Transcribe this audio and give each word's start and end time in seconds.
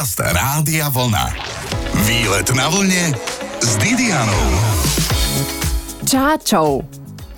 Podcast 0.00 0.32
Rádia 0.32 0.88
Vlna. 0.88 1.28
Výlet 2.08 2.48
na 2.56 2.72
vlne 2.72 3.12
s 3.60 3.76
Didianou. 3.76 4.48
Čáčov. 6.08 6.88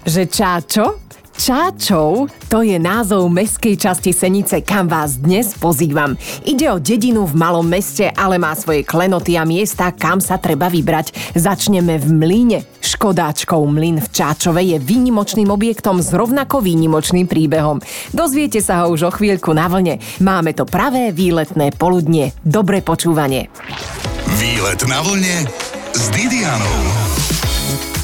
Že 0.06 0.22
čáčo? 0.30 1.01
Čáčov 1.42 2.30
to 2.46 2.62
je 2.62 2.78
názov 2.78 3.26
meskej 3.26 3.74
časti 3.74 4.14
Senice, 4.14 4.62
kam 4.62 4.86
vás 4.86 5.18
dnes 5.18 5.58
pozývam. 5.58 6.14
Ide 6.46 6.70
o 6.70 6.78
dedinu 6.78 7.26
v 7.26 7.34
malom 7.34 7.66
meste, 7.66 8.14
ale 8.14 8.38
má 8.38 8.54
svoje 8.54 8.86
klenoty 8.86 9.34
a 9.34 9.42
miesta, 9.42 9.90
kam 9.90 10.22
sa 10.22 10.38
treba 10.38 10.70
vybrať. 10.70 11.34
Začneme 11.34 11.98
v 11.98 12.06
Mlíne. 12.14 12.58
Škodáčkov 12.78 13.58
mlyn 13.58 13.98
v 13.98 14.06
Čáčove 14.14 14.62
je 14.62 14.78
výnimočným 14.78 15.50
objektom 15.50 15.98
s 15.98 16.14
rovnako 16.14 16.62
výnimočným 16.62 17.26
príbehom. 17.26 17.82
Dozviete 18.14 18.62
sa 18.62 18.86
ho 18.86 18.94
už 18.94 19.10
o 19.10 19.10
chvíľku 19.10 19.50
na 19.50 19.66
vlne. 19.66 19.98
Máme 20.22 20.54
to 20.54 20.62
pravé 20.62 21.10
výletné 21.10 21.74
poludnie. 21.74 22.30
Dobré 22.46 22.86
počúvanie. 22.86 23.50
Výlet 24.38 24.78
na 24.86 25.02
vlne 25.02 25.50
s 25.90 26.06
Didianou. 26.14 27.11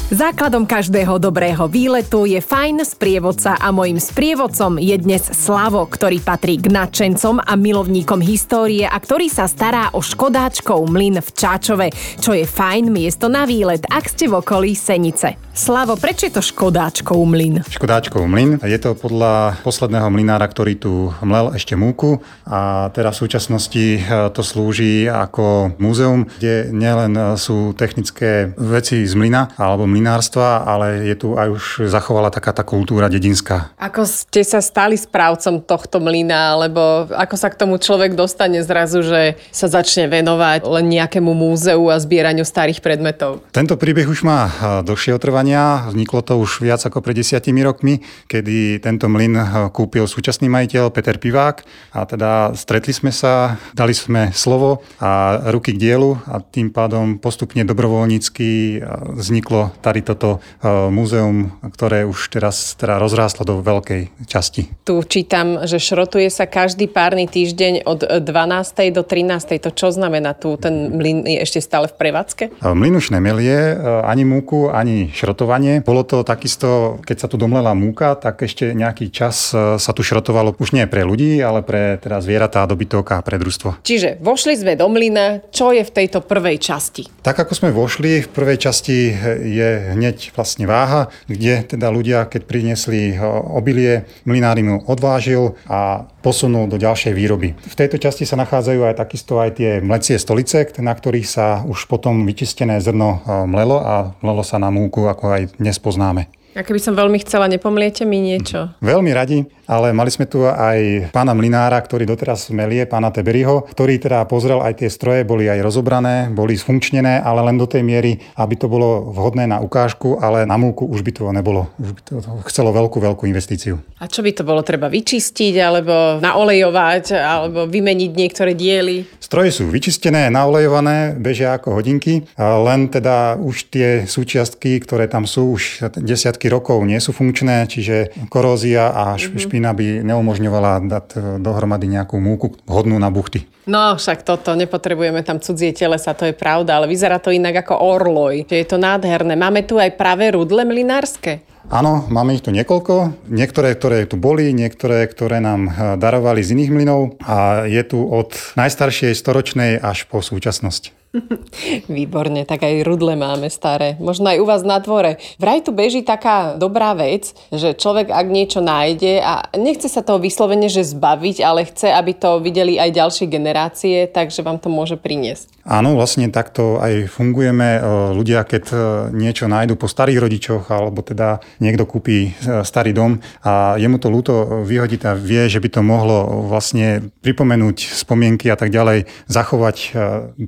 Základom 0.09 0.65
každého 0.65 1.21
dobrého 1.21 1.69
výletu 1.69 2.25
je 2.25 2.41
fajn 2.41 2.81
sprievodca 2.81 3.53
a 3.61 3.69
mojim 3.69 4.01
sprievodcom 4.01 4.81
je 4.81 4.97
dnes 4.97 5.21
Slavo, 5.21 5.85
ktorý 5.85 6.17
patrí 6.25 6.57
k 6.57 6.65
nadšencom 6.65 7.37
a 7.37 7.53
milovníkom 7.53 8.17
histórie 8.17 8.89
a 8.89 8.97
ktorý 8.97 9.29
sa 9.29 9.45
stará 9.45 9.93
o 9.93 10.01
škodáčkov 10.01 10.89
mlyn 10.89 11.21
v 11.21 11.29
Čáčove, 11.29 11.87
čo 12.17 12.33
je 12.33 12.41
fajn 12.41 12.89
miesto 12.89 13.29
na 13.29 13.45
výlet, 13.45 13.85
ak 13.85 14.09
ste 14.09 14.25
v 14.25 14.41
okolí 14.41 14.73
Senice. 14.73 15.48
Slavo, 15.59 15.99
prečo 15.99 16.23
je 16.23 16.31
to 16.31 16.39
Škodáčkov 16.39 17.19
mlyn? 17.19 17.59
Škodáčkov 17.67 18.23
mlyn. 18.31 18.63
Je 18.63 18.79
to 18.79 18.95
podľa 18.95 19.59
posledného 19.59 20.07
mlynára, 20.07 20.47
ktorý 20.47 20.79
tu 20.79 21.11
mlel 21.19 21.51
ešte 21.51 21.75
múku 21.75 22.23
a 22.47 22.87
teraz 22.95 23.19
v 23.19 23.27
súčasnosti 23.27 23.85
e, 23.99 24.31
to 24.31 24.39
slúži 24.39 25.11
ako 25.11 25.75
múzeum, 25.75 26.31
kde 26.39 26.71
nielen 26.71 27.35
sú 27.35 27.75
technické 27.75 28.55
veci 28.55 29.03
z 29.03 29.11
mlyna 29.19 29.59
alebo 29.59 29.83
mlynárstva, 29.83 30.63
ale 30.63 31.11
je 31.11 31.19
tu 31.19 31.35
aj 31.35 31.51
už 31.51 31.91
zachovala 31.91 32.31
taká 32.31 32.55
tá 32.55 32.63
kultúra 32.63 33.11
dedinská. 33.11 33.75
Ako 33.75 34.07
ste 34.07 34.47
sa 34.47 34.63
stali 34.63 34.95
správcom 34.95 35.59
tohto 35.59 35.99
mlyna, 35.99 36.55
alebo 36.55 37.11
ako 37.11 37.35
sa 37.35 37.51
k 37.51 37.59
tomu 37.59 37.75
človek 37.75 38.15
dostane 38.15 38.63
zrazu, 38.63 39.03
že 39.03 39.35
sa 39.51 39.67
začne 39.67 40.07
venovať 40.07 40.63
len 40.63 40.87
nejakému 40.87 41.35
múzeu 41.35 41.91
a 41.91 41.99
zbieraniu 41.99 42.47
starých 42.47 42.79
predmetov? 42.79 43.43
Tento 43.51 43.75
príbeh 43.75 44.07
už 44.07 44.23
má 44.23 44.47
e, 44.47 44.51
dlhšie 44.87 45.11
otrvanie 45.11 45.48
fungovania. 45.49 45.89
Vzniklo 45.89 46.21
to 46.21 46.33
už 46.37 46.61
viac 46.61 46.81
ako 46.85 47.01
pred 47.01 47.17
desiatimi 47.17 47.65
rokmi, 47.65 47.99
kedy 48.29 48.79
tento 48.79 49.09
mlyn 49.09 49.33
eh, 49.35 49.45
kúpil 49.73 50.05
súčasný 50.05 50.47
majiteľ 50.49 50.93
Peter 50.93 51.17
Pivák 51.17 51.65
a 51.93 52.05
teda 52.05 52.53
stretli 52.53 52.93
sme 52.93 53.09
sa, 53.09 53.57
dali 53.73 53.93
sme 53.93 54.29
slovo 54.33 54.85
a 55.01 55.41
ruky 55.49 55.73
k 55.73 55.81
dielu 55.81 56.17
a 56.29 56.39
tým 56.39 56.69
pádom 56.69 57.17
postupne 57.17 57.65
dobrovoľnícky 57.65 58.49
eh, 58.77 58.81
vzniklo 59.17 59.73
tady 59.81 60.05
toto 60.05 60.39
eh, 60.39 60.69
múzeum, 60.93 61.51
ktoré 61.73 62.05
už 62.05 62.29
teraz 62.29 62.77
teda 62.77 63.01
rozrástlo 63.01 63.43
do 63.45 63.55
veľkej 63.65 64.29
časti. 64.29 64.69
Tu 64.85 64.95
čítam, 65.09 65.65
že 65.65 65.81
šrotuje 65.81 66.29
sa 66.29 66.45
každý 66.45 66.85
párny 66.85 67.25
týždeň 67.25 67.89
od 67.89 68.05
12. 68.21 68.93
do 68.93 69.01
13. 69.01 69.65
To 69.65 69.71
čo 69.73 69.89
znamená 69.89 70.37
tu? 70.37 70.55
Ten 70.61 70.93
mlyn 70.93 71.25
je 71.25 71.41
ešte 71.41 71.59
stále 71.63 71.89
v 71.89 71.95
prevádzke? 71.97 72.43
Mlyn 72.61 72.95
už 72.99 73.11
nemelie 73.15 73.73
ani 74.05 74.23
múku, 74.27 74.69
ani 74.69 75.09
šrot 75.09 75.38
šrotovanie. 75.39 75.79
Bolo 75.79 76.03
to 76.03 76.27
takisto, 76.27 76.99
keď 77.07 77.17
sa 77.23 77.27
tu 77.31 77.39
domlela 77.39 77.71
múka, 77.71 78.19
tak 78.19 78.43
ešte 78.43 78.75
nejaký 78.75 79.07
čas 79.07 79.55
e, 79.55 79.79
sa 79.79 79.91
tu 79.95 80.03
šrotovalo 80.03 80.59
už 80.59 80.75
nie 80.75 80.83
pre 80.83 81.07
ľudí, 81.07 81.39
ale 81.39 81.63
pre 81.63 81.95
teda 81.95 82.19
zvieratá, 82.19 82.67
dobytok 82.67 83.15
a 83.15 83.23
pre 83.23 83.39
družstvo. 83.39 83.79
Čiže 83.87 84.19
vošli 84.19 84.59
sme 84.59 84.75
do 84.75 84.91
mlyna, 84.91 85.47
čo 85.55 85.71
je 85.71 85.87
v 85.87 85.91
tejto 85.95 86.19
prvej 86.27 86.59
časti? 86.59 87.07
Tak 87.23 87.39
ako 87.47 87.55
sme 87.55 87.69
vošli, 87.71 88.27
v 88.27 88.29
prvej 88.35 88.59
časti 88.59 89.15
je 89.47 89.95
hneď 89.95 90.35
vlastne 90.35 90.67
váha, 90.67 91.07
kde 91.31 91.63
teda 91.63 91.87
ľudia, 91.87 92.27
keď 92.27 92.43
priniesli 92.43 93.15
e, 93.15 93.23
obilie, 93.55 94.03
mlinár 94.27 94.59
mu 94.59 94.83
odvážil 94.91 95.55
a 95.71 96.03
posunul 96.19 96.67
do 96.67 96.75
ďalšej 96.75 97.15
výroby. 97.15 97.55
V 97.55 97.75
tejto 97.79 97.95
časti 97.95 98.27
sa 98.27 98.35
nachádzajú 98.35 98.91
aj 98.91 98.95
takisto 98.99 99.39
aj 99.39 99.55
tie 99.55 99.79
mlecie 99.79 100.19
stolice, 100.19 100.67
na 100.83 100.91
ktorých 100.91 101.27
sa 101.27 101.63
už 101.63 101.87
potom 101.87 102.27
vyčistené 102.27 102.83
zrno 102.83 103.23
e, 103.23 103.47
mlelo 103.47 103.79
a 103.79 104.11
mlelo 104.19 104.43
sa 104.43 104.59
na 104.59 104.67
múku, 104.67 105.07
ako 105.07 105.18
aj 105.23 105.59
dnes 105.59 105.77
poznáme. 105.79 106.31
A 106.57 106.65
keby 106.65 106.81
som 106.81 106.97
veľmi 106.97 107.21
chcela, 107.21 107.45
nepomliete 107.45 108.09
mi 108.09 108.17
niečo? 108.19 108.73
Veľmi 108.81 109.13
radi, 109.13 109.45
ale 109.69 109.93
mali 109.93 110.09
sme 110.09 110.25
tu 110.25 110.49
aj 110.49 111.13
pána 111.13 111.37
Mlinára, 111.37 111.77
ktorý 111.77 112.09
doteraz 112.09 112.49
melie, 112.49 112.89
pána 112.89 113.13
Teberiho, 113.13 113.69
ktorý 113.69 114.01
teda 114.01 114.25
pozrel 114.25 114.57
aj 114.57 114.81
tie 114.81 114.89
stroje, 114.89 115.21
boli 115.29 115.45
aj 115.45 115.61
rozobrané, 115.61 116.33
boli 116.33 116.57
sfunkčnené, 116.57 117.21
ale 117.21 117.45
len 117.45 117.53
do 117.53 117.69
tej 117.69 117.85
miery, 117.85 118.17
aby 118.33 118.57
to 118.57 118.65
bolo 118.65 119.13
vhodné 119.13 119.45
na 119.45 119.61
ukážku, 119.61 120.17
ale 120.17 120.49
na 120.49 120.57
múku 120.57 120.89
už 120.89 121.05
by 121.05 121.11
to 121.13 121.23
nebolo. 121.29 121.69
Už 121.77 121.93
by 121.93 122.01
to 122.01 122.13
chcelo 122.49 122.73
veľkú, 122.73 122.97
veľkú 122.97 123.29
investíciu. 123.29 123.77
A 124.01 124.09
čo 124.09 124.25
by 124.25 124.33
to 124.33 124.41
bolo 124.41 124.65
treba 124.65 124.89
vyčistiť, 124.89 125.53
alebo 125.61 126.17
naolejovať, 126.17 127.13
alebo 127.13 127.69
vymeniť 127.69 128.11
niektoré 128.17 128.57
diely? 128.57 129.05
Stroje 129.21 129.53
sú 129.53 129.69
vyčistené, 129.69 130.33
naolejované, 130.33 131.13
bežia 131.13 131.53
ako 131.53 131.77
hodinky, 131.77 132.25
len 132.41 132.89
teda 132.89 133.37
už 133.37 133.69
tie 133.69 134.09
súčiastky, 134.09 134.81
ktoré 134.81 135.05
tam 135.05 135.29
sú 135.29 135.53
už 135.53 135.93
desiatky 136.01 136.38
rokov 136.47 136.79
nie 136.87 137.01
sú 137.03 137.11
funkčné, 137.11 137.67
čiže 137.67 138.15
korózia 138.31 138.95
a 138.95 139.19
mhm. 139.19 139.35
špina 139.35 139.75
by 139.75 140.05
neumožňovala 140.07 140.87
dať 140.87 141.07
dohromady 141.43 141.91
nejakú 141.91 142.15
múku 142.21 142.55
hodnú 142.69 142.95
na 142.95 143.11
buchty. 143.11 143.43
No, 143.69 143.93
však 143.99 144.25
toto, 144.25 144.57
nepotrebujeme 144.57 145.21
tam 145.21 145.37
cudzie 145.37 145.75
telesa, 145.75 146.17
to 146.17 146.25
je 146.25 146.33
pravda, 146.33 146.81
ale 146.81 146.89
vyzerá 146.89 147.21
to 147.21 147.29
inak 147.29 147.61
ako 147.61 147.77
orloj. 147.77 148.49
Je 148.49 148.65
to 148.65 148.81
nádherné. 148.81 149.37
Máme 149.37 149.61
tu 149.61 149.77
aj 149.77 149.93
pravé 149.93 150.33
rudle 150.33 150.65
mlinárske. 150.65 151.45
Áno, 151.69 152.09
máme 152.09 152.33
ich 152.33 152.41
tu 152.41 152.49
niekoľko. 152.49 153.29
Niektoré, 153.29 153.77
ktoré 153.77 154.09
tu 154.09 154.17
boli, 154.17 154.49
niektoré, 154.57 155.05
ktoré 155.05 155.37
nám 155.37 155.69
eh, 155.69 155.73
darovali 156.01 156.41
z 156.41 156.57
iných 156.57 156.73
mlynov 156.73 157.21
a 157.21 157.69
je 157.69 157.83
tu 157.85 158.01
od 158.01 158.33
najstaršej 158.57 159.13
storočnej 159.13 159.77
až 159.77 160.09
po 160.09 160.25
súčasnosť. 160.25 160.98
Výborne, 161.89 162.45
tak 162.45 162.61
aj 162.61 162.85
rudle 162.85 163.17
máme 163.17 163.49
staré. 163.49 163.97
Možno 163.97 164.29
aj 164.29 164.37
u 164.37 164.45
vás 164.45 164.61
na 164.61 164.77
dvore. 164.77 165.17
Vraj 165.41 165.65
tu 165.65 165.73
beží 165.73 166.05
taká 166.05 166.53
dobrá 166.53 166.93
vec, 166.93 167.33
že 167.49 167.73
človek 167.73 168.13
ak 168.13 168.27
niečo 168.29 168.61
nájde 168.61 169.21
a 169.21 169.49
nechce 169.57 169.89
sa 169.89 170.05
toho 170.05 170.21
vyslovene, 170.21 170.69
že 170.69 170.85
zbaviť, 170.85 171.37
ale 171.41 171.65
chce, 171.65 171.89
aby 171.89 172.13
to 172.13 172.37
videli 172.39 172.77
aj 172.77 172.93
ďalšie 172.93 173.25
generácie, 173.25 174.05
takže 174.05 174.45
vám 174.45 174.61
to 174.61 174.69
môže 174.69 175.01
priniesť. 175.01 175.59
Áno, 175.69 175.93
vlastne 175.93 176.33
takto 176.33 176.81
aj 176.81 177.09
fungujeme. 177.13 177.77
E, 177.77 177.79
ľudia, 178.17 178.41
keď 178.41 178.63
e, 178.69 178.75
niečo 179.13 179.45
nájdu 179.45 179.77
po 179.77 179.85
starých 179.85 180.25
rodičoch, 180.25 180.65
alebo 180.73 181.05
teda 181.05 181.45
niekto 181.61 181.85
kúpi 181.85 182.33
e, 182.33 182.65
starý 182.65 182.89
dom 182.89 183.21
a 183.45 183.77
jemu 183.77 184.01
to 184.01 184.09
ľúto 184.09 184.65
vyhodiť 184.65 185.01
a 185.05 185.13
vie, 185.13 185.45
že 185.45 185.61
by 185.61 185.69
to 185.69 185.81
mohlo 185.85 186.45
vlastne 186.49 187.13
pripomenúť 187.21 187.85
spomienky 188.01 188.49
a 188.49 188.57
tak 188.57 188.73
ďalej, 188.73 189.09
zachovať 189.29 189.77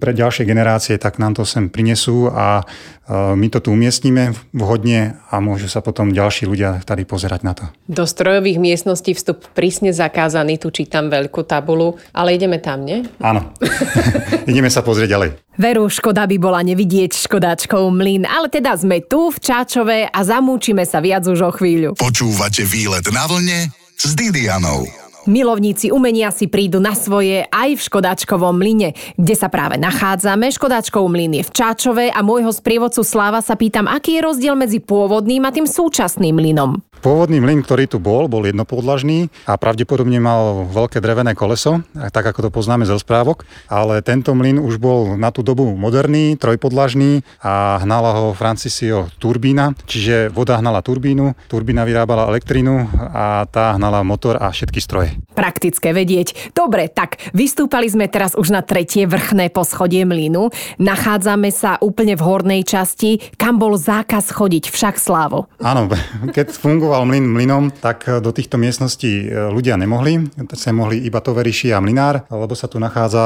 pre 0.01 0.11
ďalšie 0.17 0.49
generácie, 0.51 0.99
tak 0.99 1.15
nám 1.15 1.39
to 1.39 1.47
sem 1.47 1.71
prinesú 1.71 2.27
a 2.27 2.67
my 3.11 3.47
to 3.51 3.59
tu 3.59 3.75
umiestnime 3.75 4.31
vhodne 4.55 5.19
a 5.27 5.35
môžu 5.43 5.67
sa 5.67 5.83
potom 5.83 6.15
ďalší 6.15 6.47
ľudia 6.47 6.79
tady 6.87 7.03
pozerať 7.03 7.41
na 7.43 7.51
to. 7.51 7.67
Do 7.91 8.07
strojových 8.07 8.55
miestností 8.55 9.11
vstup 9.11 9.51
prísne 9.51 9.91
zakázaný, 9.91 10.55
tu 10.55 10.71
čítam 10.71 11.11
veľkú 11.11 11.43
tabulu, 11.43 11.99
ale 12.15 12.39
ideme 12.39 12.63
tam, 12.63 12.87
nie? 12.87 13.03
Áno, 13.19 13.51
ideme 14.51 14.71
sa 14.71 14.79
pozrieť 14.79 15.09
ďalej. 15.11 15.29
Veru, 15.59 15.91
škoda 15.91 16.23
by 16.23 16.37
bola 16.39 16.63
nevidieť 16.63 17.27
škodáčkou 17.27 17.91
mlyn, 17.91 18.23
ale 18.23 18.47
teda 18.47 18.79
sme 18.79 19.03
tu 19.03 19.27
v 19.27 19.37
Čáčove 19.43 20.07
a 20.07 20.19
zamúčime 20.23 20.87
sa 20.87 21.03
viac 21.03 21.27
už 21.27 21.39
o 21.43 21.51
chvíľu. 21.51 21.99
Počúvate 21.99 22.63
výlet 22.63 23.03
na 23.11 23.27
vlne 23.27 23.67
s 23.99 24.15
Didianou. 24.15 24.87
Milovníci 25.29 25.93
umenia 25.93 26.33
si 26.33 26.49
prídu 26.49 26.81
na 26.81 26.97
svoje 26.97 27.45
aj 27.53 27.77
v 27.77 27.81
Škodáčkovom 27.85 28.57
mlyne, 28.57 28.97
kde 29.21 29.35
sa 29.37 29.53
práve 29.53 29.77
nachádzame. 29.77 30.49
Škodáčkov 30.49 31.05
mlyn 31.05 31.37
je 31.37 31.43
v 31.45 31.53
Čáčove 31.53 32.05
a 32.09 32.19
môjho 32.25 32.49
sprievodcu 32.49 33.05
Sláva 33.05 33.37
sa 33.45 33.53
pýtam, 33.53 33.85
aký 33.85 34.17
je 34.17 34.25
rozdiel 34.25 34.57
medzi 34.57 34.81
pôvodným 34.81 35.45
a 35.45 35.53
tým 35.53 35.69
súčasným 35.69 36.33
mlynom. 36.33 36.81
Pôvodný 37.01 37.41
mlyn, 37.41 37.65
ktorý 37.65 37.89
tu 37.89 37.97
bol, 37.97 38.29
bol 38.29 38.45
jednopodlažný 38.45 39.33
a 39.49 39.57
pravdepodobne 39.57 40.21
mal 40.21 40.69
veľké 40.69 41.01
drevené 41.01 41.33
koleso, 41.33 41.81
tak 41.97 42.29
ako 42.29 42.45
to 42.45 42.49
poznáme 42.53 42.85
z 42.85 42.93
rozprávok, 42.93 43.41
ale 43.65 44.05
tento 44.05 44.37
mlyn 44.37 44.61
už 44.61 44.77
bol 44.77 45.17
na 45.17 45.33
tú 45.33 45.41
dobu 45.41 45.73
moderný, 45.73 46.37
trojpodlažný 46.37 47.25
a 47.41 47.81
hnala 47.81 48.21
ho 48.21 48.25
Francisio 48.37 49.09
turbína, 49.17 49.73
čiže 49.89 50.29
voda 50.29 50.61
hnala 50.61 50.85
turbínu, 50.85 51.49
turbína 51.49 51.89
vyrábala 51.89 52.29
elektrinu 52.29 52.85
a 52.93 53.49
tá 53.49 53.73
hnala 53.81 54.05
motor 54.05 54.37
a 54.37 54.53
všetky 54.53 54.77
stroje. 54.77 55.17
Praktické 55.33 55.97
vedieť. 55.97 56.53
Dobre, 56.53 56.85
tak 56.85 57.17
vystúpali 57.33 57.89
sme 57.89 58.13
teraz 58.13 58.37
už 58.37 58.53
na 58.53 58.61
tretie 58.61 59.09
vrchné 59.09 59.49
poschodie 59.49 60.05
mlynu. 60.05 60.53
Nachádzame 60.77 61.49
sa 61.49 61.81
úplne 61.81 62.13
v 62.13 62.21
hornej 62.29 62.61
časti, 62.61 63.17
kam 63.41 63.57
bol 63.57 63.73
zákaz 63.73 64.29
chodiť 64.29 64.69
však 64.69 65.01
slávo. 65.01 65.49
Áno, 65.57 65.89
keď 66.37 66.53
fungoval 66.53 66.90
fungoval 66.91 67.07
mlyn 67.07 67.23
mlynom, 67.23 67.63
tak 67.71 68.03
do 68.19 68.35
týchto 68.35 68.59
miestností 68.59 69.31
ľudia 69.31 69.79
nemohli. 69.79 70.27
Sa 70.59 70.75
mohli 70.75 70.99
iba 71.07 71.23
toveriši 71.23 71.71
a 71.71 71.79
mlynár, 71.79 72.27
lebo 72.27 72.51
sa 72.51 72.67
tu 72.67 72.83
nachádza 72.83 73.23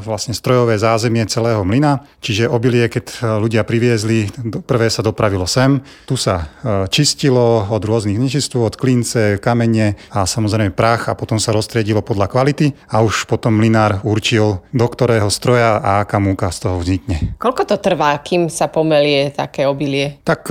vlastne 0.00 0.32
strojové 0.32 0.80
zázemie 0.80 1.20
celého 1.28 1.60
mlyna. 1.60 2.08
Čiže 2.24 2.48
obilie, 2.48 2.88
keď 2.88 3.36
ľudia 3.36 3.68
priviezli, 3.68 4.32
prvé 4.64 4.88
sa 4.88 5.04
dopravilo 5.04 5.44
sem. 5.44 5.84
Tu 6.08 6.16
sa 6.16 6.48
čistilo 6.88 7.68
od 7.68 7.84
rôznych 7.84 8.16
nečistú, 8.16 8.64
od 8.64 8.80
klince, 8.80 9.36
kamene 9.36 10.00
a 10.08 10.24
samozrejme 10.24 10.72
prach 10.72 11.12
a 11.12 11.18
potom 11.18 11.36
sa 11.36 11.52
roztriedilo 11.52 12.00
podľa 12.00 12.32
kvality 12.32 12.72
a 12.88 13.04
už 13.04 13.28
potom 13.28 13.60
mlinár 13.60 14.00
určil, 14.08 14.64
do 14.72 14.86
ktorého 14.88 15.28
stroja 15.28 15.84
a 15.84 16.00
aká 16.08 16.16
múka 16.16 16.48
z 16.48 16.64
toho 16.64 16.80
vznikne. 16.80 17.36
Koľko 17.36 17.68
to 17.68 17.76
trvá, 17.76 18.16
kým 18.24 18.48
sa 18.48 18.72
pomelie 18.72 19.28
také 19.36 19.68
obilie? 19.68 20.16
Tak 20.24 20.48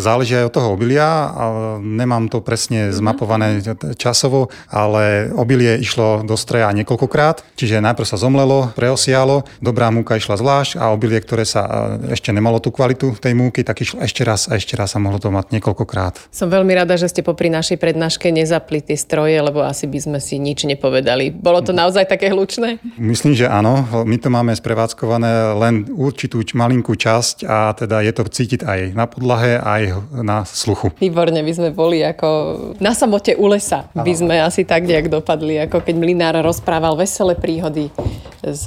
záleží 0.00 0.32
aj 0.40 0.48
od 0.48 0.54
toho 0.56 0.68
obilia. 0.72 1.36
Nemám 1.98 2.30
to 2.30 2.38
presne 2.38 2.88
mhm. 2.88 2.94
zmapované 2.94 3.48
časovo, 3.98 4.54
ale 4.70 5.34
obilie 5.34 5.82
išlo 5.82 6.22
do 6.22 6.38
stroja 6.38 6.70
niekoľkokrát, 6.70 7.42
čiže 7.58 7.82
najprv 7.82 8.06
sa 8.06 8.14
zomlelo, 8.14 8.70
preosialo, 8.78 9.42
dobrá 9.58 9.90
múka 9.90 10.14
išla 10.14 10.38
zvlášť 10.38 10.78
a 10.78 10.94
obilie, 10.94 11.18
ktoré 11.18 11.42
sa 11.42 11.98
ešte 12.06 12.30
nemalo 12.30 12.62
tú 12.62 12.70
kvalitu 12.70 13.18
tej 13.18 13.34
múky, 13.34 13.66
tak 13.66 13.82
išlo 13.82 14.04
ešte 14.04 14.22
raz 14.22 14.46
a 14.46 14.54
ešte 14.54 14.78
raz 14.78 14.94
sa 14.94 15.02
mohlo 15.02 15.18
to 15.18 15.32
mať 15.32 15.50
niekoľkokrát. 15.58 16.30
Som 16.30 16.52
veľmi 16.52 16.70
rada, 16.76 16.94
že 16.94 17.10
ste 17.10 17.24
popri 17.24 17.48
našej 17.48 17.80
prednáške 17.80 18.28
nezapli 18.30 18.84
tie 18.84 18.94
stroje, 18.94 19.40
lebo 19.40 19.64
asi 19.64 19.88
by 19.88 19.98
sme 19.98 20.18
si 20.20 20.36
nič 20.36 20.68
nepovedali. 20.68 21.32
Bolo 21.32 21.64
to 21.64 21.72
naozaj 21.72 22.04
také 22.04 22.28
hlučné? 22.28 22.78
Myslím, 23.00 23.32
že 23.32 23.48
áno. 23.48 23.88
My 24.04 24.20
to 24.20 24.28
máme 24.28 24.52
sprevádzkované 24.52 25.56
len 25.56 25.88
určitú 25.88 26.44
malinkú 26.52 26.92
časť 26.92 27.48
a 27.48 27.72
teda 27.72 28.04
je 28.04 28.12
to 28.12 28.22
cítiť 28.28 28.60
aj 28.68 28.80
na 28.92 29.08
podlahe, 29.08 29.56
aj 29.56 29.82
na 30.20 30.44
sluchu. 30.44 30.92
Výborne, 31.00 31.40
by 31.40 31.52
sme 31.56 31.68
boli 31.72 31.87
ako 32.04 32.28
na 32.78 32.92
samote 32.92 33.32
u 33.38 33.48
lesa. 33.48 33.88
By 33.96 34.12
sme 34.12 34.36
asi 34.42 34.68
tak 34.68 34.84
nejak 34.84 35.08
dopadli, 35.08 35.56
ako 35.64 35.80
keď 35.80 35.94
Mlinár 35.96 36.36
rozprával 36.44 36.94
veselé 36.94 37.34
príhody 37.34 37.88
z 38.42 38.64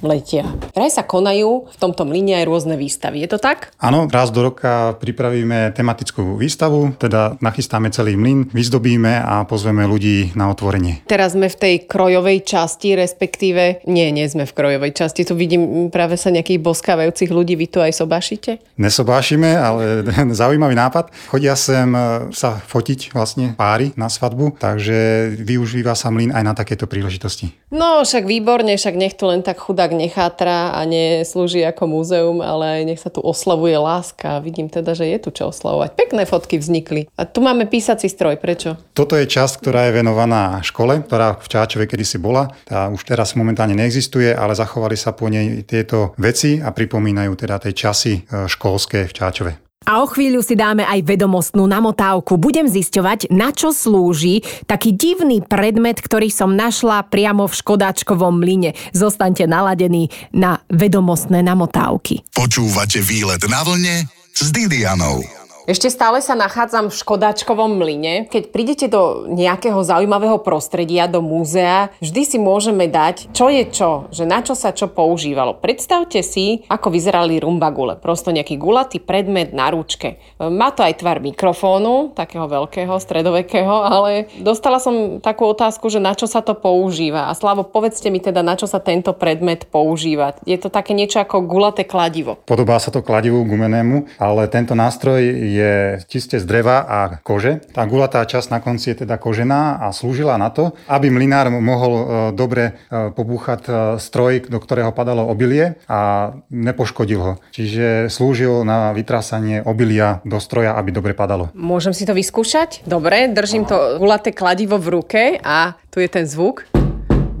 mletia. 0.00 0.48
Vraj 0.72 0.90
sa 0.92 1.04
konajú 1.04 1.68
v 1.68 1.76
tomto 1.76 2.08
mlyne 2.08 2.40
aj 2.40 2.44
rôzne 2.48 2.74
výstavy. 2.80 3.20
Je 3.24 3.28
to 3.28 3.38
tak? 3.38 3.72
Áno, 3.76 4.08
raz 4.08 4.32
do 4.32 4.40
roka 4.40 4.96
pripravíme 4.96 5.76
tematickú 5.76 6.40
výstavu, 6.40 6.96
teda 6.96 7.36
nachystáme 7.44 7.92
celý 7.92 8.16
mlyn, 8.16 8.48
vyzdobíme 8.50 9.20
a 9.20 9.44
pozveme 9.44 9.84
ľudí 9.84 10.32
na 10.32 10.48
otvorenie. 10.48 11.04
Teraz 11.04 11.36
sme 11.36 11.52
v 11.52 11.56
tej 11.56 11.74
krojovej 11.84 12.42
časti, 12.44 12.96
respektíve 12.96 13.84
nie, 13.86 14.08
nie 14.10 14.26
sme 14.26 14.48
v 14.48 14.56
krojovej 14.56 14.92
časti. 14.96 15.26
Tu 15.28 15.36
vidím 15.36 15.92
práve 15.92 16.16
sa 16.16 16.32
nejakých 16.32 16.60
boskávajúcich 16.62 17.30
ľudí. 17.30 17.54
Vy 17.60 17.66
tu 17.68 17.78
aj 17.84 17.92
sobášite? 17.92 18.62
Nesobášime, 18.80 19.52
ale 19.52 19.82
zaujímavý 20.40 20.74
nápad. 20.74 21.12
Chodia 21.28 21.54
sem 21.54 21.92
sa 22.32 22.59
fotiť 22.62 23.16
vlastne 23.16 23.56
páry 23.56 23.96
na 23.96 24.12
svadbu, 24.12 24.60
takže 24.60 25.32
využíva 25.40 25.96
sa 25.96 26.12
mlyn 26.12 26.30
aj 26.30 26.44
na 26.44 26.54
takéto 26.54 26.84
príležitosti. 26.84 27.56
No, 27.70 28.02
však 28.02 28.26
výborne, 28.26 28.74
však 28.74 28.94
nech 28.98 29.14
tu 29.14 29.30
len 29.30 29.40
tak 29.46 29.62
chudák 29.62 29.94
nechátra 29.94 30.74
a 30.74 30.82
neslúži 30.84 31.62
ako 31.64 31.86
múzeum, 31.86 32.38
ale 32.42 32.82
nech 32.82 32.98
sa 32.98 33.08
tu 33.08 33.22
oslavuje 33.22 33.78
láska. 33.78 34.42
Vidím 34.42 34.66
teda, 34.66 34.92
že 34.92 35.06
je 35.06 35.18
tu 35.22 35.30
čo 35.30 35.54
oslavovať. 35.54 35.94
Pekné 35.94 36.26
fotky 36.26 36.58
vznikli. 36.58 37.06
A 37.14 37.24
tu 37.24 37.40
máme 37.40 37.70
písací 37.70 38.10
stroj. 38.10 38.42
Prečo? 38.42 38.74
Toto 38.92 39.14
je 39.14 39.30
časť, 39.30 39.62
ktorá 39.62 39.88
je 39.88 39.96
venovaná 40.02 40.58
škole, 40.66 41.02
ktorá 41.06 41.38
v 41.38 41.46
Čáčove 41.46 41.84
kedysi 41.86 42.18
bola. 42.18 42.50
Tá 42.66 42.90
už 42.90 43.06
teraz 43.06 43.38
momentálne 43.38 43.78
neexistuje, 43.78 44.34
ale 44.34 44.58
zachovali 44.58 44.98
sa 44.98 45.14
po 45.14 45.30
nej 45.30 45.62
tieto 45.62 46.12
veci 46.18 46.58
a 46.58 46.74
pripomínajú 46.74 47.32
teda 47.38 47.62
tie 47.62 47.72
časy 47.72 48.12
e, 48.26 48.50
školské 48.50 49.06
v 49.06 49.14
Čáčove. 49.14 49.69
A 49.88 50.04
o 50.04 50.06
chvíľu 50.06 50.44
si 50.44 50.60
dáme 50.60 50.84
aj 50.84 51.08
vedomostnú 51.08 51.64
namotávku. 51.64 52.36
Budem 52.36 52.68
zisťovať, 52.68 53.32
na 53.32 53.48
čo 53.48 53.72
slúži 53.72 54.44
taký 54.68 54.92
divný 54.92 55.40
predmet, 55.40 56.04
ktorý 56.04 56.28
som 56.28 56.52
našla 56.52 57.08
priamo 57.08 57.48
v 57.48 57.56
Škodáčkovom 57.56 58.44
mlyne. 58.44 58.76
Zostaňte 58.92 59.48
naladení 59.48 60.12
na 60.36 60.60
vedomostné 60.68 61.40
namotávky. 61.40 62.28
Počúvate 62.36 63.00
výlet 63.00 63.40
na 63.48 63.64
vlne 63.64 64.04
s 64.36 64.52
Didianou. 64.52 65.39
Ešte 65.70 65.86
stále 65.86 66.18
sa 66.18 66.34
nachádzam 66.34 66.90
v 66.90 66.98
Škodáčkovom 66.98 67.78
mlyne. 67.78 68.26
Keď 68.26 68.50
prídete 68.50 68.90
do 68.90 69.30
nejakého 69.30 69.78
zaujímavého 69.86 70.42
prostredia, 70.42 71.06
do 71.06 71.22
múzea, 71.22 71.94
vždy 72.02 72.22
si 72.26 72.38
môžeme 72.42 72.90
dať, 72.90 73.30
čo 73.30 73.46
je 73.46 73.62
čo, 73.70 74.10
že 74.10 74.26
na 74.26 74.42
čo 74.42 74.58
sa 74.58 74.74
čo 74.74 74.90
používalo. 74.90 75.62
Predstavte 75.62 76.26
si, 76.26 76.66
ako 76.66 76.90
vyzerali 76.90 77.38
rumbagule. 77.38 78.02
Prosto 78.02 78.34
nejaký 78.34 78.58
gulatý 78.58 78.98
predmet 78.98 79.54
na 79.54 79.70
ručke. 79.70 80.18
Má 80.42 80.74
to 80.74 80.82
aj 80.82 81.06
tvar 81.06 81.22
mikrofónu, 81.22 82.18
takého 82.18 82.50
veľkého, 82.50 82.98
stredovekého, 82.98 83.70
ale 83.70 84.26
dostala 84.42 84.82
som 84.82 85.22
takú 85.22 85.46
otázku, 85.54 85.86
že 85.86 86.02
na 86.02 86.18
čo 86.18 86.26
sa 86.26 86.42
to 86.42 86.58
používa. 86.58 87.30
A 87.30 87.38
Slavo, 87.38 87.62
povedzte 87.62 88.10
mi 88.10 88.18
teda, 88.18 88.42
na 88.42 88.58
čo 88.58 88.66
sa 88.66 88.82
tento 88.82 89.14
predmet 89.14 89.70
používa. 89.70 90.34
Je 90.42 90.58
to 90.58 90.66
také 90.66 90.98
niečo 90.98 91.22
ako 91.22 91.46
gulaté 91.46 91.86
kladivo. 91.86 92.42
Podobá 92.42 92.82
sa 92.82 92.90
to 92.90 93.06
kladivu 93.06 93.46
gumenému, 93.46 94.18
ale 94.18 94.50
tento 94.50 94.74
nástroj 94.74 95.22
je 95.22 95.59
je 95.60 95.74
čiste 96.08 96.40
z 96.40 96.44
dreva 96.48 96.80
a 96.88 96.98
kože. 97.20 97.60
Tá 97.76 97.84
gulatá 97.84 98.24
časť 98.24 98.48
na 98.48 98.58
konci 98.64 98.96
je 98.96 99.04
teda 99.04 99.20
kožená 99.20 99.84
a 99.84 99.92
slúžila 99.92 100.40
na 100.40 100.48
to, 100.48 100.72
aby 100.88 101.12
mlinár 101.12 101.52
mohol 101.52 101.92
e, 101.92 102.04
dobre 102.32 102.64
e, 102.88 103.12
pobúchať 103.12 103.60
e, 103.68 103.72
stroj, 104.00 104.48
do 104.48 104.56
ktorého 104.56 104.96
padalo 104.96 105.28
obilie 105.28 105.76
a 105.84 106.32
nepoškodil 106.48 107.20
ho. 107.20 107.32
Čiže 107.52 108.08
slúžil 108.08 108.64
na 108.64 108.96
vytrasanie 108.96 109.60
obilia 109.62 110.24
do 110.24 110.40
stroja, 110.40 110.74
aby 110.80 110.90
dobre 110.90 111.12
padalo. 111.12 111.52
Môžem 111.52 111.92
si 111.92 112.08
to 112.08 112.16
vyskúšať? 112.16 112.88
Dobre, 112.88 113.28
držím 113.28 113.68
to 113.68 114.00
gulaté 114.00 114.32
kladivo 114.32 114.80
v 114.80 114.88
ruke 114.88 115.22
a 115.44 115.76
tu 115.92 116.00
je 116.00 116.08
ten 116.08 116.24
zvuk. 116.24 116.64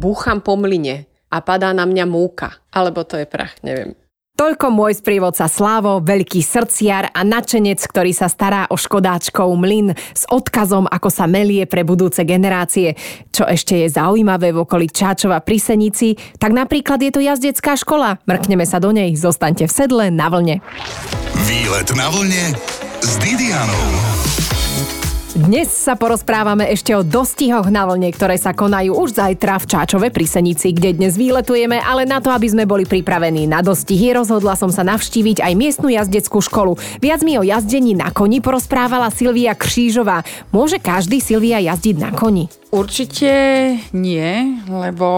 Búcham 0.00 0.40
po 0.40 0.56
mline 0.56 1.08
a 1.30 1.36
padá 1.40 1.70
na 1.70 1.86
mňa 1.86 2.04
múka. 2.04 2.58
Alebo 2.74 3.06
to 3.06 3.16
je 3.16 3.26
prach, 3.26 3.56
neviem. 3.62 3.94
Toľko 4.40 4.72
môj 4.72 4.96
sprievodca 4.96 5.52
Slavo, 5.52 6.00
veľký 6.00 6.40
srdciar 6.40 7.12
a 7.12 7.20
načenec, 7.28 7.76
ktorý 7.76 8.16
sa 8.16 8.24
stará 8.24 8.64
o 8.72 8.76
škodáčkov 8.80 9.52
mlyn 9.52 9.92
s 9.92 10.24
odkazom, 10.32 10.88
ako 10.88 11.12
sa 11.12 11.28
melie 11.28 11.68
pre 11.68 11.84
budúce 11.84 12.24
generácie. 12.24 12.96
Čo 13.28 13.44
ešte 13.44 13.84
je 13.84 13.92
zaujímavé 13.92 14.56
v 14.56 14.64
okolí 14.64 14.88
Čáčova 14.88 15.44
pri 15.44 15.60
Senici, 15.60 16.16
tak 16.40 16.56
napríklad 16.56 17.04
je 17.04 17.12
to 17.12 17.20
jazdecká 17.20 17.76
škola. 17.76 18.16
Mrkneme 18.24 18.64
sa 18.64 18.80
do 18.80 18.96
nej, 18.96 19.12
zostaňte 19.12 19.68
v 19.68 19.76
sedle 19.76 20.04
na 20.08 20.32
vlne. 20.32 20.64
Výlet 21.44 21.92
na 21.92 22.08
vlne 22.08 22.56
s 23.04 23.20
Didianou. 23.20 24.49
Dnes 25.30 25.70
sa 25.70 25.94
porozprávame 25.94 26.66
ešte 26.74 26.90
o 26.90 27.06
dostihoch 27.06 27.70
na 27.70 27.86
vlne, 27.86 28.10
ktoré 28.10 28.34
sa 28.34 28.50
konajú 28.50 28.98
už 28.98 29.14
zajtra 29.14 29.62
v 29.62 29.68
Čáčove 29.70 30.08
pri 30.10 30.26
Senici, 30.26 30.74
kde 30.74 30.98
dnes 30.98 31.14
výletujeme, 31.14 31.78
ale 31.78 32.02
na 32.02 32.18
to, 32.18 32.34
aby 32.34 32.50
sme 32.50 32.66
boli 32.66 32.82
pripravení 32.82 33.46
na 33.46 33.62
dostihy, 33.62 34.10
rozhodla 34.10 34.58
som 34.58 34.74
sa 34.74 34.82
navštíviť 34.82 35.38
aj 35.38 35.52
miestnu 35.54 35.86
jazdeckú 35.86 36.42
školu. 36.42 36.74
Viac 36.98 37.22
mi 37.22 37.38
o 37.38 37.46
jazdení 37.46 37.94
na 37.94 38.10
koni 38.10 38.42
porozprávala 38.42 39.06
Silvia 39.14 39.54
Křížová. 39.54 40.26
Môže 40.50 40.82
každý 40.82 41.22
Silvia 41.22 41.62
jazdiť 41.62 41.96
na 42.02 42.10
koni? 42.10 42.50
Určite 42.70 43.30
nie, 43.90 44.62
lebo 44.70 45.08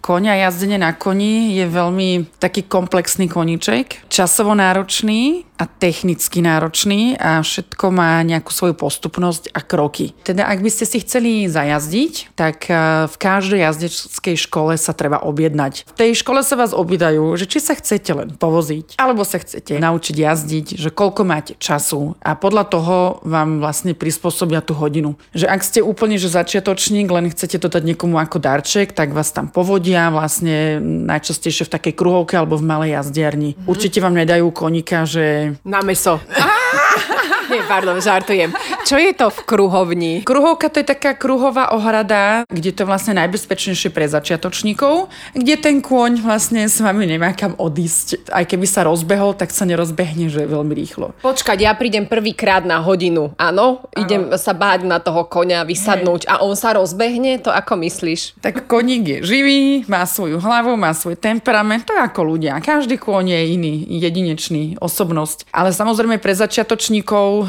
konia 0.00 0.40
jazdenie 0.48 0.80
na 0.80 0.96
koni 0.96 1.52
je 1.52 1.68
veľmi 1.68 2.40
taký 2.40 2.64
komplexný 2.64 3.28
koníček, 3.28 4.08
časovo 4.08 4.56
náročný 4.56 5.44
a 5.54 5.70
technicky 5.70 6.42
náročný 6.42 7.14
a 7.14 7.38
všetko 7.44 7.94
má 7.94 8.18
nejakú 8.26 8.50
svoju 8.50 8.74
postupnosť 8.74 9.54
a 9.54 9.60
kroky. 9.62 10.16
Teda 10.26 10.50
ak 10.50 10.64
by 10.64 10.70
ste 10.72 10.88
si 10.88 10.98
chceli 11.04 11.46
zajazdiť, 11.46 12.34
tak 12.34 12.66
e, 12.66 13.06
v 13.06 13.16
každej 13.20 13.62
jazdeckej 13.62 14.34
škole 14.34 14.74
sa 14.74 14.96
treba 14.96 15.22
objednať. 15.22 15.86
V 15.86 15.94
tej 15.94 16.18
škole 16.18 16.42
sa 16.42 16.58
vás 16.58 16.74
obýdajú, 16.74 17.38
že 17.38 17.46
či 17.46 17.62
sa 17.62 17.78
chcete 17.78 18.10
len 18.10 18.28
povoziť, 18.34 18.98
alebo 18.98 19.22
sa 19.22 19.38
chcete 19.38 19.78
naučiť 19.78 20.16
jazdiť, 20.18 20.66
že 20.74 20.90
koľko 20.90 21.22
máte 21.22 21.54
času 21.62 22.18
a 22.18 22.34
podľa 22.34 22.64
toho 22.66 22.96
vám 23.22 23.62
vlastne 23.62 23.94
prispôsobia 23.94 24.58
tú 24.58 24.74
hodinu. 24.74 25.14
Že 25.38 25.46
ak 25.52 25.60
ste 25.62 25.80
úplne 25.86 26.18
že 26.18 26.34
začiatoční 26.34 26.93
ročník, 26.94 27.10
len 27.10 27.26
chcete 27.26 27.58
to 27.58 27.66
dať 27.66 27.82
niekomu 27.82 28.22
ako 28.22 28.38
darček, 28.38 28.94
tak 28.94 29.10
vás 29.10 29.34
tam 29.34 29.50
povodia 29.50 30.14
vlastne 30.14 30.78
najčastejšie 30.78 31.66
v 31.66 31.74
takej 31.74 31.94
kruhovke 31.98 32.38
alebo 32.38 32.54
v 32.54 32.62
malej 32.62 32.94
jazdiarni. 32.94 33.50
Mm-hmm. 33.58 33.66
Určite 33.66 33.98
vám 33.98 34.14
nedajú 34.14 34.46
konika, 34.54 35.02
že... 35.02 35.58
Na 35.66 35.82
meso. 35.82 36.22
Nie, 37.54 37.62
pardon, 37.70 38.02
žartujem. 38.02 38.50
Čo 38.82 38.98
je 38.98 39.14
to 39.14 39.30
v 39.30 39.38
kruhovni? 39.46 40.26
Kruhovka 40.26 40.66
to 40.66 40.82
je 40.82 40.90
taká 40.90 41.14
kruhová 41.14 41.70
ohrada, 41.70 42.42
kde 42.50 42.74
to 42.74 42.82
vlastne 42.82 43.14
najbezpečnejšie 43.14 43.94
pre 43.94 44.10
začiatočníkov, 44.10 45.06
kde 45.38 45.54
ten 45.62 45.78
kôň 45.78 46.18
vlastne 46.18 46.66
s 46.66 46.82
vami 46.82 47.06
nemá 47.06 47.30
kam 47.30 47.54
odísť. 47.54 48.26
Aj 48.34 48.42
keby 48.42 48.66
sa 48.66 48.82
rozbehol, 48.90 49.38
tak 49.38 49.54
sa 49.54 49.62
nerozbehne, 49.70 50.26
že 50.26 50.50
veľmi 50.50 50.74
rýchlo. 50.74 51.14
Počkať, 51.22 51.62
ja 51.62 51.78
prídem 51.78 52.10
prvýkrát 52.10 52.66
na 52.66 52.82
hodinu, 52.82 53.30
áno? 53.38 53.86
Idem 53.94 54.34
sa 54.34 54.50
báť 54.50 54.82
na 54.82 54.98
toho 54.98 55.22
konia, 55.22 55.62
vysadnúť 55.62 56.26
a 56.26 56.42
on 56.42 56.58
sa 56.58 56.74
rozbehne? 56.74 57.38
To 57.46 57.54
ako 57.54 57.78
myslíš? 57.86 58.42
Tak 58.42 58.66
koník 58.66 59.06
je 59.06 59.18
živý, 59.22 59.86
má 59.86 60.02
svoju 60.10 60.42
hlavu, 60.42 60.74
má 60.74 60.90
svoj 60.90 61.14
temperament, 61.14 61.86
to 61.86 61.94
je 61.94 62.02
ako 62.02 62.34
ľudia. 62.34 62.58
Každý 62.58 62.98
kôň 62.98 63.30
je 63.30 63.40
iný, 63.54 63.74
jedinečný, 63.86 64.74
osobnosť. 64.82 65.46
Ale 65.54 65.70
samozrejme 65.70 66.18
pre 66.18 66.34
začiatočníkov 66.34 67.43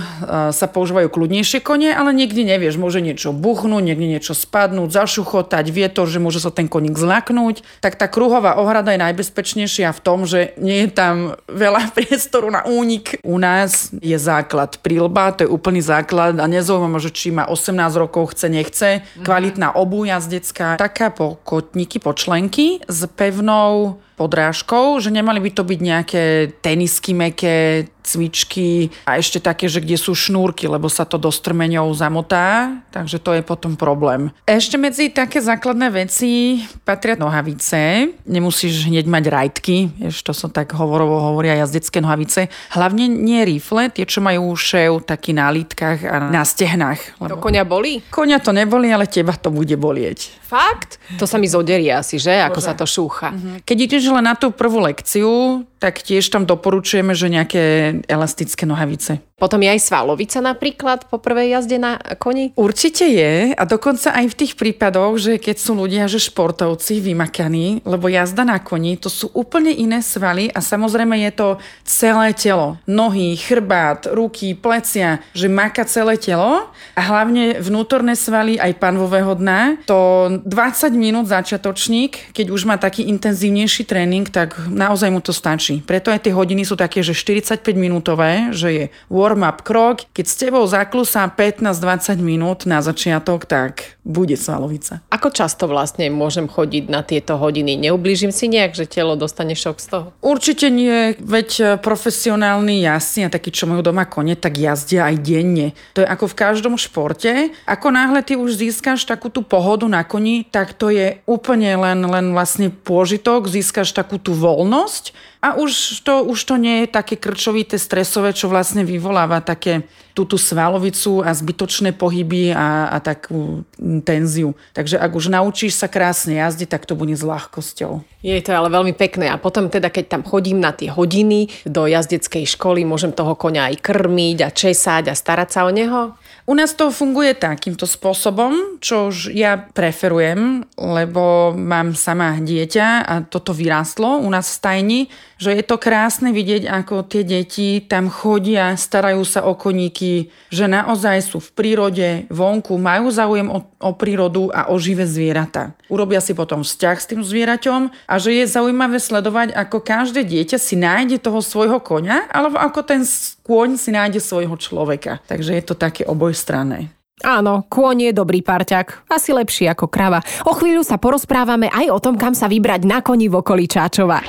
sa 0.52 0.66
používajú 0.70 1.12
kľudnejšie 1.12 1.60
kone, 1.64 1.92
ale 1.92 2.12
niekdy 2.16 2.46
nevieš, 2.46 2.80
môže 2.80 3.04
niečo 3.04 3.36
buchnúť, 3.36 3.84
niekde 3.84 4.08
niečo 4.08 4.34
spadnúť, 4.38 4.92
zašuchotať, 4.92 5.66
vie 5.72 5.88
to, 5.92 6.06
že 6.06 6.24
môže 6.24 6.40
sa 6.42 6.52
ten 6.54 6.70
koník 6.70 6.96
zlaknúť. 6.96 7.66
Tak 7.82 8.00
tá 8.00 8.08
kruhová 8.12 8.60
ohrada 8.60 8.94
je 8.94 9.04
najbezpečnejšia 9.04 9.92
v 9.92 10.04
tom, 10.04 10.24
že 10.30 10.56
nie 10.62 10.86
je 10.86 10.90
tam 10.94 11.16
veľa 11.50 11.90
priestoru 11.98 12.52
na 12.52 12.64
únik. 12.66 13.20
U 13.26 13.40
nás 13.42 13.92
je 13.92 14.18
základ 14.20 14.80
prílba, 14.80 15.36
to 15.36 15.48
je 15.48 15.52
úplný 15.52 15.84
základ 15.84 16.38
a 16.40 16.46
nezaujímavé, 16.46 17.00
že 17.04 17.12
či 17.16 17.34
má 17.34 17.48
18 17.48 17.76
rokov, 17.96 18.38
chce, 18.38 18.48
nechce. 18.52 18.90
Kvalitná 19.22 19.76
obu 19.76 20.06
jazdecká, 20.06 20.78
taká 20.80 21.12
po 21.12 21.40
kotníky, 21.44 21.98
po 21.98 22.14
členky 22.14 22.84
s 22.86 23.08
pevnou 23.12 24.00
podrážkou, 24.16 24.98
že 25.04 25.12
nemali 25.12 25.44
by 25.44 25.52
to 25.52 25.64
byť 25.68 25.80
nejaké 25.80 26.24
tenisky 26.64 27.12
meké, 27.12 27.92
cvičky 28.06 28.94
a 29.10 29.18
ešte 29.18 29.42
také, 29.42 29.66
že 29.66 29.82
kde 29.82 29.98
sú 29.98 30.14
šnúrky, 30.14 30.70
lebo 30.70 30.86
sa 30.86 31.04
to 31.04 31.18
do 31.18 31.34
strmeňov 31.34 31.90
zamotá, 31.98 32.78
takže 32.94 33.18
to 33.18 33.34
je 33.34 33.42
potom 33.42 33.74
problém. 33.74 34.30
Ešte 34.46 34.78
medzi 34.78 35.10
také 35.10 35.42
základné 35.42 35.90
veci 35.90 36.62
patria 36.86 37.18
nohavice. 37.18 38.14
Nemusíš 38.30 38.86
hneď 38.86 39.10
mať 39.10 39.24
rajtky, 39.26 39.76
ešte 40.06 40.30
to 40.30 40.34
som 40.34 40.50
tak 40.50 40.74
hovorovo 40.74 41.22
hovoria 41.22 41.62
jazdecké 41.62 42.02
nohavice. 42.02 42.50
Hlavne 42.74 43.06
nie 43.06 43.46
rifle, 43.46 43.94
tie, 43.94 44.06
čo 44.06 44.22
majú 44.22 44.54
šev 44.58 45.06
taký 45.06 45.38
na 45.38 45.54
lítkach 45.54 46.00
a 46.02 46.16
na 46.34 46.42
stehnách. 46.42 47.22
Lebo... 47.22 47.38
To 47.38 47.42
konia 47.42 47.62
boli? 47.62 48.02
Konia 48.10 48.42
to 48.42 48.50
neboli, 48.50 48.90
ale 48.90 49.06
teba 49.06 49.38
to 49.38 49.54
bude 49.54 49.78
bolieť. 49.78 50.46
Fakt? 50.46 51.02
To 51.18 51.26
sa 51.26 51.42
mi 51.42 51.50
zoderie 51.50 51.90
asi, 51.90 52.22
že? 52.22 52.38
Ako 52.42 52.62
Bože. 52.62 52.68
sa 52.70 52.74
to 52.78 52.86
šúcha. 52.86 53.34
Mhm. 53.34 53.66
Keď 53.66 53.78
ideš 53.78 54.04
len 54.10 54.26
na 54.26 54.34
tú 54.34 54.50
prvú 54.50 54.82
lekciu, 54.82 55.66
tak 55.78 56.02
tiež 56.02 56.34
tam 56.34 56.50
doporučujeme, 56.50 57.14
že 57.14 57.30
nejaké 57.30 57.64
elastické 58.08 58.66
nohavice. 58.66 59.20
Potom 59.36 59.60
je 59.60 59.68
aj 59.68 59.84
svalovica 59.84 60.40
napríklad 60.40 61.12
po 61.12 61.20
prvej 61.20 61.60
jazde 61.60 61.76
na 61.76 62.00
koni? 62.00 62.56
Určite 62.56 63.04
je 63.04 63.52
a 63.52 63.64
dokonca 63.68 64.16
aj 64.16 64.32
v 64.32 64.38
tých 64.40 64.56
prípadoch, 64.56 65.20
že 65.20 65.44
keď 65.44 65.60
sú 65.60 65.76
ľudia, 65.76 66.08
že 66.08 66.24
športovci 66.24 67.04
vymakaní, 67.04 67.84
lebo 67.84 68.08
jazda 68.08 68.48
na 68.48 68.64
koni, 68.64 68.96
to 68.96 69.12
sú 69.12 69.28
úplne 69.36 69.76
iné 69.76 70.00
svaly 70.00 70.48
a 70.56 70.64
samozrejme 70.64 71.20
je 71.28 71.32
to 71.36 71.50
celé 71.84 72.32
telo. 72.32 72.80
Nohy, 72.88 73.36
chrbát, 73.36 74.08
ruky, 74.08 74.56
plecia, 74.56 75.20
že 75.36 75.52
maka 75.52 75.84
celé 75.84 76.16
telo 76.16 76.72
a 76.96 77.02
hlavne 77.04 77.60
vnútorné 77.60 78.16
svaly 78.16 78.56
aj 78.56 78.80
panvového 78.80 79.36
dna. 79.36 79.84
To 79.84 80.32
20 80.48 80.96
minút 80.96 81.28
začiatočník, 81.28 82.32
keď 82.32 82.56
už 82.56 82.64
má 82.64 82.80
taký 82.80 83.12
intenzívnejší 83.12 83.84
tréning, 83.84 84.32
tak 84.32 84.56
naozaj 84.72 85.12
mu 85.12 85.20
to 85.20 85.36
stačí. 85.36 85.84
Preto 85.84 86.08
aj 86.08 86.24
tie 86.24 86.32
hodiny 86.32 86.64
sú 86.64 86.80
také, 86.80 87.04
že 87.04 87.12
45 87.12 87.76
minútové, 87.76 88.56
že 88.56 88.70
je 88.72 88.86
warm-up 89.26 89.66
krok. 89.66 90.06
Keď 90.14 90.26
s 90.30 90.38
tebou 90.38 90.62
zaklusá 90.70 91.26
15-20 91.26 92.22
minút 92.22 92.70
na 92.70 92.86
začiatok, 92.86 93.50
tak 93.50 93.98
bude 94.06 94.38
svalovica. 94.38 95.02
Ako 95.10 95.34
často 95.34 95.66
vlastne 95.66 96.14
môžem 96.14 96.46
chodiť 96.46 96.86
na 96.94 97.02
tieto 97.02 97.42
hodiny? 97.42 97.74
Neublížim 97.74 98.30
si 98.30 98.46
nejak, 98.46 98.78
že 98.78 98.86
telo 98.86 99.18
dostane 99.18 99.58
šok 99.58 99.78
z 99.82 99.88
toho? 99.90 100.08
Určite 100.22 100.70
nie, 100.70 101.18
veď 101.18 101.50
e, 101.58 101.64
profesionálni 101.82 102.86
jazdci 102.86 103.26
a 103.26 103.34
takí, 103.34 103.50
čo 103.50 103.66
majú 103.66 103.82
doma 103.82 104.06
kone, 104.06 104.38
tak 104.38 104.62
jazdia 104.62 105.10
aj 105.10 105.26
denne. 105.26 105.74
To 105.98 106.06
je 106.06 106.08
ako 106.08 106.30
v 106.30 106.38
každom 106.38 106.76
športe. 106.78 107.50
Ako 107.66 107.90
náhle 107.90 108.22
ty 108.22 108.38
už 108.38 108.62
získaš 108.62 109.10
takú 109.10 109.34
tú 109.34 109.42
pohodu 109.42 109.90
na 109.90 110.06
koni, 110.06 110.46
tak 110.46 110.78
to 110.78 110.94
je 110.94 111.18
úplne 111.26 111.74
len, 111.74 112.06
len 112.06 112.30
vlastne 112.38 112.70
pôžitok, 112.70 113.50
získaš 113.50 113.90
takú 113.90 114.22
tú 114.22 114.38
voľnosť 114.38 115.35
a 115.46 115.54
už 115.62 116.02
to, 116.02 116.26
už 116.26 116.42
to 116.42 116.58
nie 116.58 116.82
je 116.82 116.88
také 116.90 117.22
krčovité, 117.22 117.78
stresové, 117.78 118.34
čo 118.34 118.50
vlastne 118.50 118.82
vyvoláva 118.82 119.46
také 119.46 119.86
túto 120.18 120.42
svalovicu 120.42 121.22
a 121.22 121.30
zbytočné 121.38 121.94
pohyby 121.94 122.50
a, 122.50 122.90
a 122.90 122.98
takú 122.98 123.62
tenziu. 124.02 124.58
Takže 124.74 124.98
ak 124.98 125.12
už 125.14 125.30
naučíš 125.30 125.78
sa 125.78 125.86
krásne 125.86 126.42
jazdiť, 126.42 126.66
tak 126.66 126.90
to 126.90 126.98
bude 126.98 127.14
s 127.14 127.22
ľahkosťou. 127.22 128.02
Je 128.26 128.42
to 128.42 128.58
ale 128.58 128.74
veľmi 128.74 128.98
pekné. 128.98 129.30
A 129.30 129.38
potom 129.38 129.70
teda, 129.70 129.94
keď 129.94 130.18
tam 130.18 130.22
chodím 130.26 130.58
na 130.58 130.74
tie 130.74 130.90
hodiny 130.90 131.54
do 131.70 131.86
jazdeckej 131.86 132.50
školy, 132.58 132.82
môžem 132.82 133.14
toho 133.14 133.38
konia 133.38 133.70
aj 133.70 133.86
krmiť 133.86 134.38
a 134.42 134.50
česať 134.50 135.14
a 135.14 135.20
starať 135.20 135.50
sa 135.54 135.70
o 135.70 135.72
neho? 135.72 136.18
U 136.46 136.54
nás 136.54 136.78
to 136.78 136.94
funguje 136.94 137.34
takýmto 137.34 137.90
spôsobom, 137.90 138.78
čo 138.78 139.10
už 139.10 139.34
ja 139.34 139.58
preferujem, 139.58 140.62
lebo 140.78 141.58
mám 141.58 141.98
sama 141.98 142.38
dieťa 142.38 142.88
a 143.02 143.14
toto 143.26 143.50
vyrástlo 143.50 144.22
u 144.22 144.30
nás 144.30 144.54
v 144.54 144.58
stajni, 144.62 145.00
že 145.42 145.58
je 145.58 145.66
to 145.66 145.82
krásne 145.82 146.30
vidieť, 146.30 146.70
ako 146.70 147.02
tie 147.10 147.26
deti 147.26 147.82
tam 147.82 148.14
chodia, 148.14 148.78
starajú 148.78 149.26
sa 149.26 149.42
o 149.42 149.58
koníky, 149.58 150.30
že 150.54 150.70
naozaj 150.70 151.26
sú 151.26 151.42
v 151.42 151.50
prírode, 151.50 152.10
vonku, 152.30 152.78
majú 152.78 153.10
záujem 153.10 153.50
o, 153.50 153.66
o 153.66 153.92
prírodu 153.98 154.54
a 154.54 154.70
o 154.70 154.78
živé 154.78 155.10
zvieratá. 155.10 155.74
Urobia 155.90 156.22
si 156.22 156.38
potom 156.38 156.62
vzťah 156.62 156.98
s 157.02 157.10
tým 157.10 157.22
zvieraťom 157.26 157.82
a 158.06 158.14
že 158.22 158.38
je 158.38 158.46
zaujímavé 158.46 159.02
sledovať, 159.02 159.50
ako 159.58 159.82
každé 159.82 160.22
dieťa 160.22 160.62
si 160.62 160.78
nájde 160.78 161.18
toho 161.20 161.42
svojho 161.42 161.82
konia, 161.82 162.30
alebo 162.30 162.62
ako 162.62 162.86
ten 162.86 163.02
kôň 163.46 163.78
si 163.78 163.94
nájde 163.94 164.18
svojho 164.24 164.56
človeka. 164.58 165.22
Takže 165.30 165.52
je 165.54 165.64
to 165.66 165.76
také 165.78 166.08
obojstranné. 166.36 166.92
Áno, 167.24 167.64
kôň 167.72 168.12
je 168.12 168.14
dobrý 168.14 168.44
parťak, 168.44 169.08
asi 169.08 169.32
lepší 169.32 169.72
ako 169.72 169.88
krava. 169.88 170.20
O 170.44 170.52
chvíľu 170.52 170.84
sa 170.84 171.00
porozprávame 171.00 171.72
aj 171.72 171.88
o 171.96 172.00
tom, 172.04 172.20
kam 172.20 172.36
sa 172.36 172.52
vybrať 172.52 172.84
na 172.84 173.00
koni 173.00 173.32
v 173.32 173.40
okolí 173.40 173.72
Čáčova. 173.72 174.20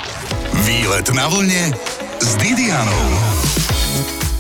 Výlet 0.63 1.11
na 1.11 1.27
vlne 1.27 1.75
s 2.23 2.31
Didianou. 2.39 3.36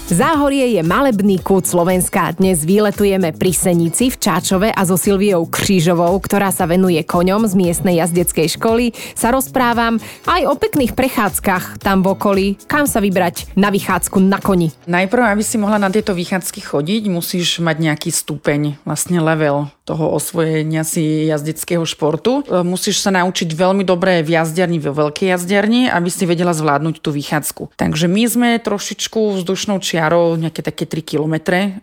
Záhorie 0.07 0.79
je 0.79 0.87
malebný 0.87 1.43
kút 1.43 1.67
Slovenska. 1.67 2.31
Dnes 2.39 2.63
výletujeme 2.63 3.35
pri 3.35 3.51
Senici 3.51 4.07
v 4.07 4.15
Čáčove 4.15 4.71
a 4.71 4.83
so 4.87 4.95
Silviou 4.95 5.51
Krížovou, 5.51 6.15
ktorá 6.23 6.55
sa 6.55 6.63
venuje 6.63 7.03
koňom 7.03 7.43
z 7.51 7.59
miestnej 7.59 7.99
jazdeckej 7.99 8.55
školy. 8.55 8.95
Sa 9.19 9.35
rozprávam 9.35 9.99
aj 10.31 10.47
o 10.47 10.55
pekných 10.55 10.95
prechádzkach 10.95 11.83
tam 11.83 12.07
v 12.07 12.15
okolí, 12.15 12.47
kam 12.71 12.87
sa 12.87 13.03
vybrať 13.03 13.51
na 13.59 13.75
vychádzku 13.75 14.23
na 14.23 14.39
koni. 14.39 14.71
Najprv, 14.87 15.27
aby 15.27 15.43
si 15.43 15.59
mohla 15.59 15.83
na 15.83 15.91
tieto 15.91 16.15
vychádzky 16.15 16.63
chodiť, 16.63 17.11
musíš 17.11 17.59
mať 17.59 17.77
nejaký 17.91 18.15
stupeň, 18.15 18.79
vlastne 18.87 19.19
level 19.19 19.75
toho 19.87 20.11
osvojenia 20.19 20.83
si 20.83 21.31
jazdeckého 21.31 21.87
športu. 21.87 22.43
E, 22.43 22.67
musíš 22.67 22.99
sa 22.99 23.15
naučiť 23.15 23.55
veľmi 23.55 23.87
dobre 23.87 24.27
v 24.27 24.35
jazdiarni, 24.35 24.83
vo 24.83 24.91
veľkej 24.91 25.31
jazdiarni, 25.31 25.87
aby 25.87 26.11
si 26.11 26.27
vedela 26.27 26.51
zvládnuť 26.51 26.99
tú 26.99 27.15
vychádzku. 27.15 27.79
Takže 27.79 28.11
my 28.11 28.23
sme 28.27 28.49
trošičku 28.59 29.39
vzdušnou 29.39 29.79
čiarou 29.79 30.35
nejaké 30.35 30.67
také 30.67 30.91
3 30.91 31.07
km 31.07 31.35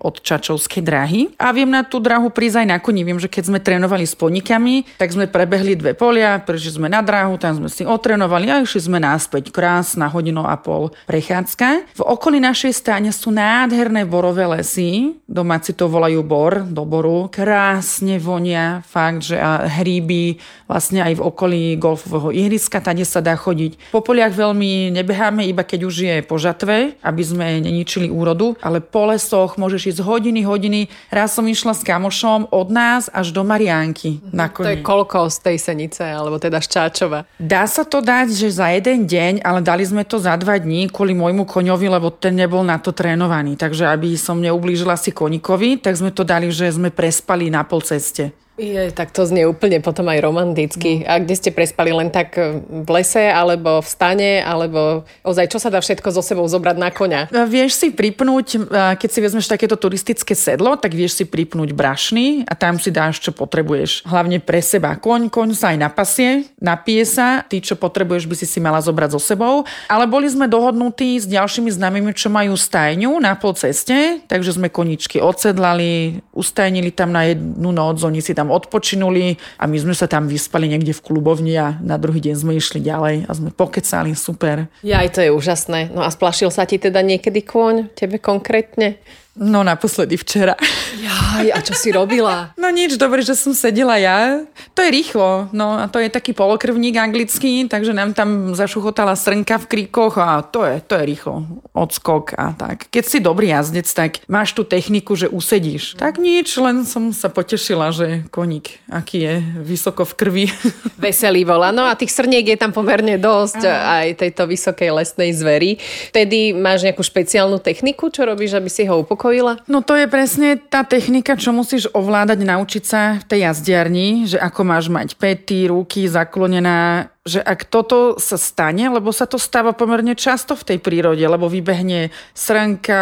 od 0.03 0.19
Čačovskej 0.19 0.83
dráhy 0.83 1.31
a 1.39 1.55
viem 1.55 1.72
na 1.72 1.88
tú 1.88 2.03
dráhu 2.03 2.27
prísť 2.27 2.67
aj 2.67 2.67
na 2.67 2.77
koni. 2.83 3.07
Viem, 3.07 3.24
že 3.24 3.31
keď 3.31 3.43
sme 3.48 3.60
trénovali 3.63 4.03
s 4.03 4.19
ponikami, 4.19 4.83
tak 5.00 5.15
sme 5.15 5.31
prebehli 5.31 5.79
dve 5.79 5.95
polia, 5.95 6.43
prešli 6.43 6.75
sme 6.75 6.91
na 6.91 7.00
dráhu, 7.00 7.39
tam 7.39 7.55
sme 7.55 7.72
si 7.72 7.88
otrénovali 7.88 8.51
a 8.51 8.60
išli 8.60 8.91
sme 8.91 9.00
náspäť. 9.00 9.55
Krásna 9.55 10.12
hodinu 10.12 10.43
a 10.43 10.60
pol 10.60 10.91
prechádzka. 11.07 11.95
V 11.95 12.03
okolí 12.03 12.43
našej 12.43 12.75
stáne 12.75 13.15
sú 13.15 13.31
nádherné 13.31 14.03
borové 14.03 14.43
lesy, 14.43 15.15
domáci 15.24 15.72
to 15.72 15.88
volajú 15.88 16.19
bor, 16.19 16.67
do 16.67 16.83
boru. 16.83 17.31
Krás 17.31 17.92
krásne 17.93 18.17
vonia, 18.17 18.81
fakt, 18.89 19.29
že 19.29 19.38
a 19.38 19.69
hríby 19.69 20.41
vlastne 20.65 21.05
aj 21.05 21.21
v 21.21 21.25
okolí 21.29 21.63
golfového 21.77 22.33
ihriska, 22.33 22.81
tade 22.81 23.05
sa 23.05 23.21
dá 23.21 23.38
chodiť. 23.38 23.93
Po 23.93 24.01
poliach 24.01 24.33
veľmi 24.33 24.89
nebeháme, 24.89 25.45
iba 25.45 25.62
keď 25.62 25.79
už 25.85 25.95
je 26.01 26.15
po 26.25 26.41
žatve, 26.41 26.97
aby 27.05 27.21
sme 27.21 27.62
neničili 27.62 28.09
úrodu, 28.09 28.57
ale 28.65 28.81
po 28.81 29.05
lesoch 29.13 29.62
môžeš 29.62 29.93
ísť 29.93 30.01
hodiny, 30.01 30.41
hodiny. 30.41 30.89
Raz 31.13 31.38
som 31.38 31.45
išla 31.45 31.77
s 31.77 31.85
kamošom 31.85 32.50
od 32.50 32.73
nás 32.73 33.13
až 33.13 33.29
do 33.29 33.45
Mariánky 33.45 34.25
na 34.33 34.50
koni. 34.50 34.65
To 34.65 34.73
je 34.73 34.81
koľko 34.81 35.29
z 35.29 35.38
tej 35.53 35.57
senice, 35.62 36.01
alebo 36.01 36.41
teda 36.41 36.57
ščáčova? 36.65 37.29
Dá 37.38 37.69
sa 37.69 37.85
to 37.85 38.01
dať, 38.01 38.33
že 38.33 38.57
za 38.57 38.73
jeden 38.73 39.05
deň, 39.05 39.45
ale 39.45 39.62
dali 39.62 39.85
sme 39.85 40.01
to 40.01 40.17
za 40.17 40.33
dva 40.41 40.57
dní 40.57 40.89
kvôli 40.89 41.13
môjmu 41.13 41.45
koňovi, 41.45 41.93
lebo 41.93 42.09
ten 42.09 42.33
nebol 42.33 42.65
na 42.65 42.81
to 42.81 42.89
trénovaný. 42.89 43.53
Takže 43.53 43.85
aby 43.85 44.17
som 44.17 44.41
neublížila 44.41 44.97
si 44.97 45.13
koníkovi, 45.13 45.77
tak 45.77 45.93
sme 45.93 46.09
to 46.09 46.25
dali, 46.25 46.50
že 46.50 46.73
sme 46.73 46.89
prespali 46.89 47.53
na 47.53 47.62
pol 47.62 47.83
ceste. 47.84 48.34
Je, 48.63 48.96
tak 48.96 49.12
to 49.12 49.27
znie 49.27 49.43
úplne 49.43 49.84
potom 49.84 50.08
aj 50.08 50.24
romanticky. 50.24 51.03
No. 51.03 51.12
A 51.12 51.13
kde 51.20 51.36
ste 51.36 51.51
prespali 51.51 51.91
len 51.91 52.08
tak 52.08 52.39
e, 52.39 52.63
v 52.63 52.88
lese, 52.88 53.27
alebo 53.27 53.84
v 53.84 53.88
stane, 53.88 54.32
alebo 54.39 55.03
ozaj, 55.27 55.51
čo 55.51 55.60
sa 55.60 55.67
dá 55.67 55.84
všetko 55.84 56.08
so 56.15 56.24
sebou 56.24 56.48
zobrať 56.48 56.77
na 56.79 56.88
koňa? 56.88 57.22
Vieš 57.29 57.72
si 57.75 57.88
pripnúť, 57.91 58.48
e, 58.55 58.58
keď 58.96 59.10
si 59.12 59.20
vezmeš 59.20 59.51
takéto 59.51 59.75
turistické 59.75 60.32
sedlo, 60.32 60.79
tak 60.79 60.96
vieš 60.96 61.20
si 61.20 61.25
pripnúť 61.27 61.75
brašny 61.75 62.48
a 62.48 62.55
tam 62.55 62.79
si 62.79 62.88
dáš, 62.88 63.20
čo 63.20 63.36
potrebuješ. 63.36 64.08
Hlavne 64.08 64.39
pre 64.39 64.63
seba. 64.63 64.96
Koň, 64.96 65.27
koň 65.27 65.50
sa 65.51 65.75
aj 65.75 65.77
napasie, 65.84 66.48
napije 66.63 67.03
sa, 67.03 67.43
ty, 67.43 67.60
čo 67.60 67.75
potrebuješ, 67.75 68.24
by 68.32 68.36
si 68.39 68.48
si 68.48 68.63
mala 68.63 68.79
zobrať 68.79 69.20
so 69.20 69.20
sebou. 69.20 69.67
Ale 69.91 70.08
boli 70.08 70.32
sme 70.32 70.48
dohodnutí 70.48 71.20
s 71.20 71.27
ďalšími 71.27 71.67
známymi, 71.67 72.15
čo 72.15 72.32
majú 72.32 72.55
stajňu 72.55 73.20
na 73.20 73.36
pol 73.36 73.51
ceste, 73.60 74.24
takže 74.32 74.55
sme 74.55 74.72
koničky 74.72 75.20
odsedlali, 75.20 76.24
ustajnili 76.32 76.93
tam 76.93 77.12
na 77.12 77.27
jednu 77.27 77.74
noc, 77.74 78.00
oni 78.05 78.22
si 78.22 78.32
tam 78.32 78.52
odpočinuli 78.53 79.36
a 79.57 79.65
my 79.65 79.77
sme 79.81 79.93
sa 79.98 80.05
tam 80.05 80.29
vyspali 80.29 80.69
niekde 80.69 80.93
v 80.93 81.01
klubovni 81.01 81.57
a 81.57 81.75
na 81.81 81.98
druhý 81.98 82.22
deň 82.22 82.36
sme 82.38 82.53
išli 82.55 82.79
ďalej 82.79 83.25
a 83.25 83.31
sme 83.33 83.50
pokecali, 83.50 84.13
super. 84.13 84.69
Ja 84.86 85.01
aj 85.01 85.17
to 85.17 85.19
je 85.25 85.33
úžasné. 85.33 85.89
No 85.89 86.05
a 86.05 86.10
splašil 86.13 86.53
sa 86.53 86.69
ti 86.69 86.77
teda 86.77 87.01
niekedy 87.01 87.41
kôň, 87.41 87.91
tebe 87.98 88.22
konkrétne? 88.22 89.01
No 89.34 89.66
naposledy 89.66 90.13
včera. 90.13 90.54
Jaj, 90.94 91.50
a 91.50 91.60
čo 91.66 91.74
si 91.74 91.90
robila? 91.90 92.54
No 92.63 92.72
nič, 92.72 92.96
dobre, 92.96 93.20
že 93.25 93.36
som 93.36 93.52
sedela 93.52 94.00
ja. 94.00 94.40
To 94.72 94.80
je 94.80 94.88
rýchlo, 94.88 95.52
no 95.52 95.84
a 95.84 95.92
to 95.92 96.00
je 96.00 96.08
taký 96.08 96.32
polokrvník 96.32 96.96
anglický, 96.96 97.68
takže 97.68 97.92
nám 97.92 98.16
tam 98.16 98.56
zašuchotala 98.56 99.20
srnka 99.20 99.60
v 99.60 99.68
kríkoch 99.68 100.16
a 100.16 100.40
to 100.48 100.63
je, 100.63 100.80
to 100.80 100.96
je 100.96 101.04
rýchlo. 101.04 101.44
Odskok 101.75 102.40
a 102.40 102.56
tak. 102.56 102.88
Keď 102.88 103.04
si 103.04 103.18
dobrý 103.20 103.52
jazdec, 103.52 103.84
tak 103.92 104.24
máš 104.32 104.56
tú 104.56 104.63
techniku, 104.63 105.20
že 105.20 105.28
usedíš. 105.28 106.00
Tak 106.00 106.24
nič, 106.24 106.56
len 106.56 106.88
som 106.88 107.12
sa 107.12 107.28
potešila, 107.28 107.92
že 107.92 108.24
koník, 108.32 108.80
aký 108.88 109.18
je 109.20 109.36
vysoko 109.60 110.08
v 110.08 110.13
krvi. 110.16 110.46
Veselý 111.04 111.44
volá. 111.44 111.75
No 111.75 111.84
a 111.84 112.00
tých 112.00 112.16
srniek 112.16 112.48
je 112.48 112.56
tam 112.56 112.72
pomerne 112.72 113.20
dosť 113.20 113.60
Aha. 113.68 114.08
aj 114.08 114.24
tejto 114.24 114.48
vysokej 114.48 114.90
lesnej 115.04 115.36
zvery. 115.36 115.84
Vtedy 116.16 116.56
máš 116.56 116.88
nejakú 116.88 117.04
špeciálnu 117.04 117.60
techniku, 117.60 118.08
čo 118.08 118.24
robíš, 118.24 118.56
aby 118.56 118.72
si 118.72 118.88
ho 118.88 119.04
upokojila? 119.24 119.63
No 119.72 119.80
to 119.80 119.96
je 119.96 120.12
presne 120.12 120.60
tá 120.60 120.84
technika, 120.84 121.39
čo 121.39 121.56
musíš 121.56 121.88
ovládať, 121.96 122.44
naučiť 122.44 122.84
sa 122.84 123.24
v 123.24 123.27
tej 123.32 123.39
jazdiarni, 123.48 124.27
že 124.27 124.36
ako 124.36 124.62
máš 124.68 124.92
mať 124.92 125.15
pety, 125.15 125.72
ruky 125.72 126.12
zaklonená, 126.12 127.08
že 127.24 127.39
ak 127.39 127.72
toto 127.72 128.20
sa 128.20 128.36
stane, 128.36 128.84
lebo 128.92 129.15
sa 129.15 129.24
to 129.24 129.39
stáva 129.39 129.72
pomerne 129.72 130.12
často 130.12 130.60
v 130.60 130.75
tej 130.75 130.77
prírode, 130.84 131.24
lebo 131.24 131.48
vybehne 131.48 132.12
srnka, 132.36 133.00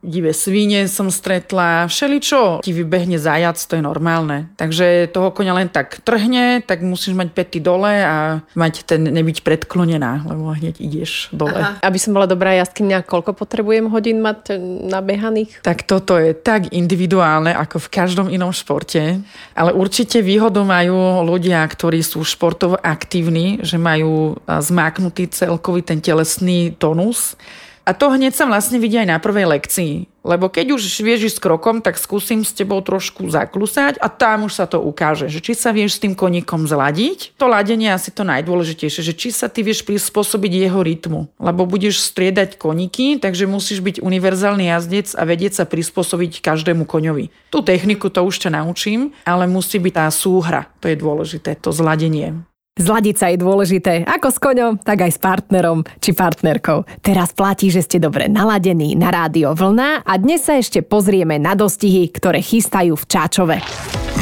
divé 0.00 0.32
svine 0.32 0.88
som 0.88 1.12
stretla, 1.12 1.84
všeličo 1.84 2.64
ti 2.64 2.72
vybehne 2.72 3.20
zajac, 3.20 3.60
to 3.60 3.76
je 3.76 3.84
normálne. 3.84 4.48
Takže 4.56 5.12
toho 5.12 5.28
konia 5.36 5.52
len 5.52 5.68
tak 5.68 6.00
trhne, 6.00 6.64
tak 6.64 6.80
musíš 6.80 7.12
mať 7.12 7.28
pety 7.36 7.60
dole 7.60 7.92
a 7.92 8.40
mať 8.56 8.88
ten, 8.88 9.04
nebyť 9.04 9.44
predklonená, 9.44 10.24
lebo 10.32 10.56
hneď 10.56 10.80
ideš 10.80 11.28
dole. 11.36 11.52
Aha. 11.52 11.76
Aby 11.84 12.00
som 12.00 12.16
bola 12.16 12.24
dobrá 12.24 12.56
jazdkynia, 12.56 13.04
koľko 13.04 13.36
potrebujem 13.36 13.92
hodín 13.92 14.24
mať 14.24 14.56
nabehaných? 14.88 15.60
Tak 15.60 15.84
toto 15.84 16.16
je 16.16 16.32
tak 16.32 16.72
individuálne, 16.72 17.52
ako 17.52 17.84
v 17.84 17.88
každom 17.92 18.32
inom 18.32 18.56
športe, 18.56 19.20
ale 19.52 19.70
určite 19.76 20.24
výhodu 20.24 20.64
majú 20.64 21.20
ľudia, 21.28 21.60
ktorí 21.68 22.00
sú 22.00 22.24
športovo 22.24 22.80
aktívni 22.80 23.41
že 23.62 23.76
majú 23.80 24.38
zmáknutý 24.46 25.30
celkový 25.30 25.82
ten 25.82 25.98
telesný 25.98 26.74
tonus. 26.76 27.34
A 27.82 27.98
to 27.98 28.14
hneď 28.14 28.30
sa 28.30 28.46
vlastne 28.46 28.78
vidí 28.78 28.94
aj 28.94 29.10
na 29.10 29.18
prvej 29.18 29.42
lekcii. 29.58 30.06
Lebo 30.22 30.46
keď 30.46 30.78
už 30.78 31.02
vieš 31.02 31.34
s 31.34 31.42
krokom, 31.42 31.82
tak 31.82 31.98
skúsim 31.98 32.46
s 32.46 32.54
tebou 32.54 32.78
trošku 32.78 33.26
zaklusať 33.26 33.98
a 33.98 34.06
tam 34.06 34.46
už 34.46 34.54
sa 34.54 34.70
to 34.70 34.78
ukáže, 34.78 35.26
že 35.26 35.42
či 35.42 35.58
sa 35.58 35.74
vieš 35.74 35.98
s 35.98 36.02
tým 36.06 36.14
koníkom 36.14 36.70
zladiť. 36.70 37.34
To 37.42 37.50
ladenie 37.50 37.90
je 37.90 37.98
asi 37.98 38.14
to 38.14 38.22
najdôležitejšie, 38.22 39.02
že 39.02 39.18
či 39.18 39.34
sa 39.34 39.50
ty 39.50 39.66
vieš 39.66 39.82
prispôsobiť 39.82 40.52
jeho 40.62 40.78
rytmu. 40.78 41.26
Lebo 41.42 41.66
budeš 41.66 42.06
striedať 42.06 42.54
koníky, 42.54 43.18
takže 43.18 43.50
musíš 43.50 43.82
byť 43.82 43.98
univerzálny 43.98 44.70
jazdec 44.70 45.18
a 45.18 45.22
vedieť 45.26 45.58
sa 45.58 45.64
prispôsobiť 45.66 46.38
každému 46.38 46.86
koňovi. 46.86 47.34
Tú 47.50 47.66
techniku 47.66 48.14
to 48.14 48.22
už 48.22 48.46
ťa 48.46 48.62
naučím, 48.62 49.10
ale 49.26 49.50
musí 49.50 49.82
byť 49.82 49.94
tá 49.98 50.06
súhra. 50.14 50.70
To 50.78 50.86
je 50.86 50.94
dôležité, 50.94 51.58
to 51.58 51.74
zladenie. 51.74 52.46
Zladiť 52.72 53.16
sa 53.20 53.28
je 53.28 53.36
dôležité, 53.36 54.08
ako 54.08 54.32
s 54.32 54.38
koňom, 54.40 54.80
tak 54.80 55.04
aj 55.04 55.12
s 55.12 55.20
partnerom 55.20 55.84
či 56.00 56.16
partnerkou. 56.16 56.88
Teraz 57.04 57.36
platí, 57.36 57.68
že 57.68 57.84
ste 57.84 58.00
dobre 58.00 58.32
naladení 58.32 58.96
na 58.96 59.12
rádio 59.12 59.52
Vlna 59.52 60.08
a 60.08 60.12
dnes 60.16 60.40
sa 60.40 60.56
ešte 60.56 60.80
pozrieme 60.80 61.36
na 61.36 61.52
dostihy, 61.52 62.08
ktoré 62.08 62.40
chystajú 62.40 62.96
v 62.96 63.04
Čáčove. 63.04 63.56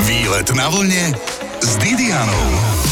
Výlet 0.03 0.51
na 0.59 0.67
vlne 0.67 1.15
s 1.63 1.79
Didianou. 1.79 2.90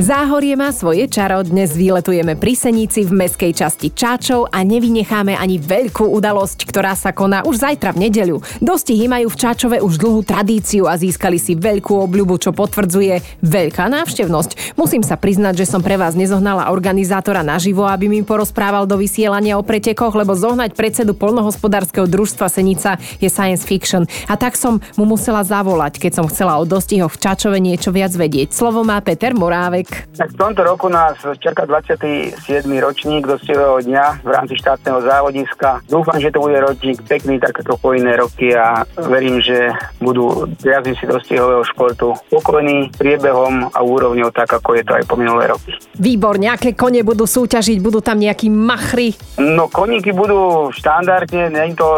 Záhorie 0.00 0.56
má 0.56 0.72
svoje 0.72 1.04
čaro, 1.12 1.44
dnes 1.44 1.76
výletujeme 1.76 2.32
pri 2.32 2.56
Senici 2.56 3.04
v 3.04 3.20
meskej 3.20 3.52
časti 3.52 3.92
Čáčov 3.92 4.48
a 4.48 4.64
nevynecháme 4.64 5.36
ani 5.36 5.60
veľkú 5.60 6.08
udalosť, 6.16 6.64
ktorá 6.64 6.96
sa 6.96 7.12
koná 7.12 7.44
už 7.44 7.60
zajtra 7.60 7.92
v 7.92 8.08
nedeľu. 8.08 8.40
Dostihy 8.64 9.12
majú 9.12 9.28
v 9.28 9.36
Čáčove 9.36 9.76
už 9.84 10.00
dlhú 10.00 10.24
tradíciu 10.24 10.88
a 10.88 10.96
získali 10.96 11.36
si 11.36 11.52
veľkú 11.52 12.00
obľubu, 12.00 12.40
čo 12.40 12.56
potvrdzuje 12.56 13.44
veľká 13.44 13.92
návštevnosť. 13.92 14.72
Musím 14.80 15.04
sa 15.04 15.20
priznať, 15.20 15.60
že 15.60 15.68
som 15.68 15.84
pre 15.84 16.00
vás 16.00 16.16
nezohnala 16.16 16.72
organizátora 16.72 17.44
naživo, 17.44 17.84
aby 17.84 18.08
mi 18.08 18.24
porozprával 18.24 18.88
do 18.88 18.96
vysielania 18.96 19.60
o 19.60 19.66
pretekoch, 19.68 20.16
lebo 20.16 20.32
zohnať 20.32 20.80
predsedu 20.80 21.12
polnohospodárskeho 21.12 22.08
družstva 22.08 22.48
Senica 22.48 22.96
je 23.20 23.28
science 23.28 23.68
fiction. 23.68 24.08
A 24.32 24.40
tak 24.40 24.56
som 24.56 24.80
mu 24.96 25.04
musela 25.04 25.44
zavolať, 25.44 26.00
keď 26.00 26.24
som 26.24 26.26
chcela 26.32 26.56
o 26.56 26.64
dostihoch 26.64 27.12
v 27.12 27.20
Čáčove 27.20 27.60
niečo 27.60 27.92
viac 27.92 28.16
vedieť. 28.16 28.56
Slovo 28.56 28.80
má 28.80 28.96
Peter 29.04 29.36
Morávek. 29.36 29.89
Tak 30.16 30.28
v 30.32 30.40
tomto 30.40 30.60
roku 30.66 30.92
nás 30.92 31.16
čaká 31.40 31.64
27. 31.64 32.36
ročník 32.80 33.24
dostihového 33.24 33.80
dňa 33.80 34.20
v 34.20 34.28
rámci 34.28 34.54
štátneho 34.60 35.00
závodiska. 35.00 35.80
Dúfam, 35.88 36.20
že 36.20 36.28
to 36.28 36.44
bude 36.44 36.60
ročník 36.60 37.00
pekný, 37.08 37.40
tak 37.40 37.64
ako 37.64 37.96
iné 37.96 38.20
roky 38.20 38.52
a 38.52 38.84
verím, 39.08 39.40
že 39.40 39.72
budú 39.96 40.44
jazdníci 40.60 41.08
dostihového 41.08 41.64
športu 41.64 42.12
spokojní 42.28 42.92
priebehom 43.00 43.72
a 43.72 43.80
úrovňou 43.80 44.28
tak, 44.30 44.52
ako 44.60 44.76
je 44.76 44.84
to 44.84 44.92
aj 44.94 45.04
po 45.08 45.16
minulé 45.16 45.48
roky. 45.48 45.72
Výborne, 45.96 46.52
aké 46.52 46.76
kone 46.76 47.00
budú 47.00 47.24
súťažiť? 47.24 47.80
Budú 47.80 48.04
tam 48.04 48.20
nejakí 48.20 48.52
machry? 48.52 49.16
No 49.40 49.72
koníky 49.72 50.12
budú 50.12 50.68
štandardne, 50.76 51.48
nie 51.48 51.72
to 51.72 51.88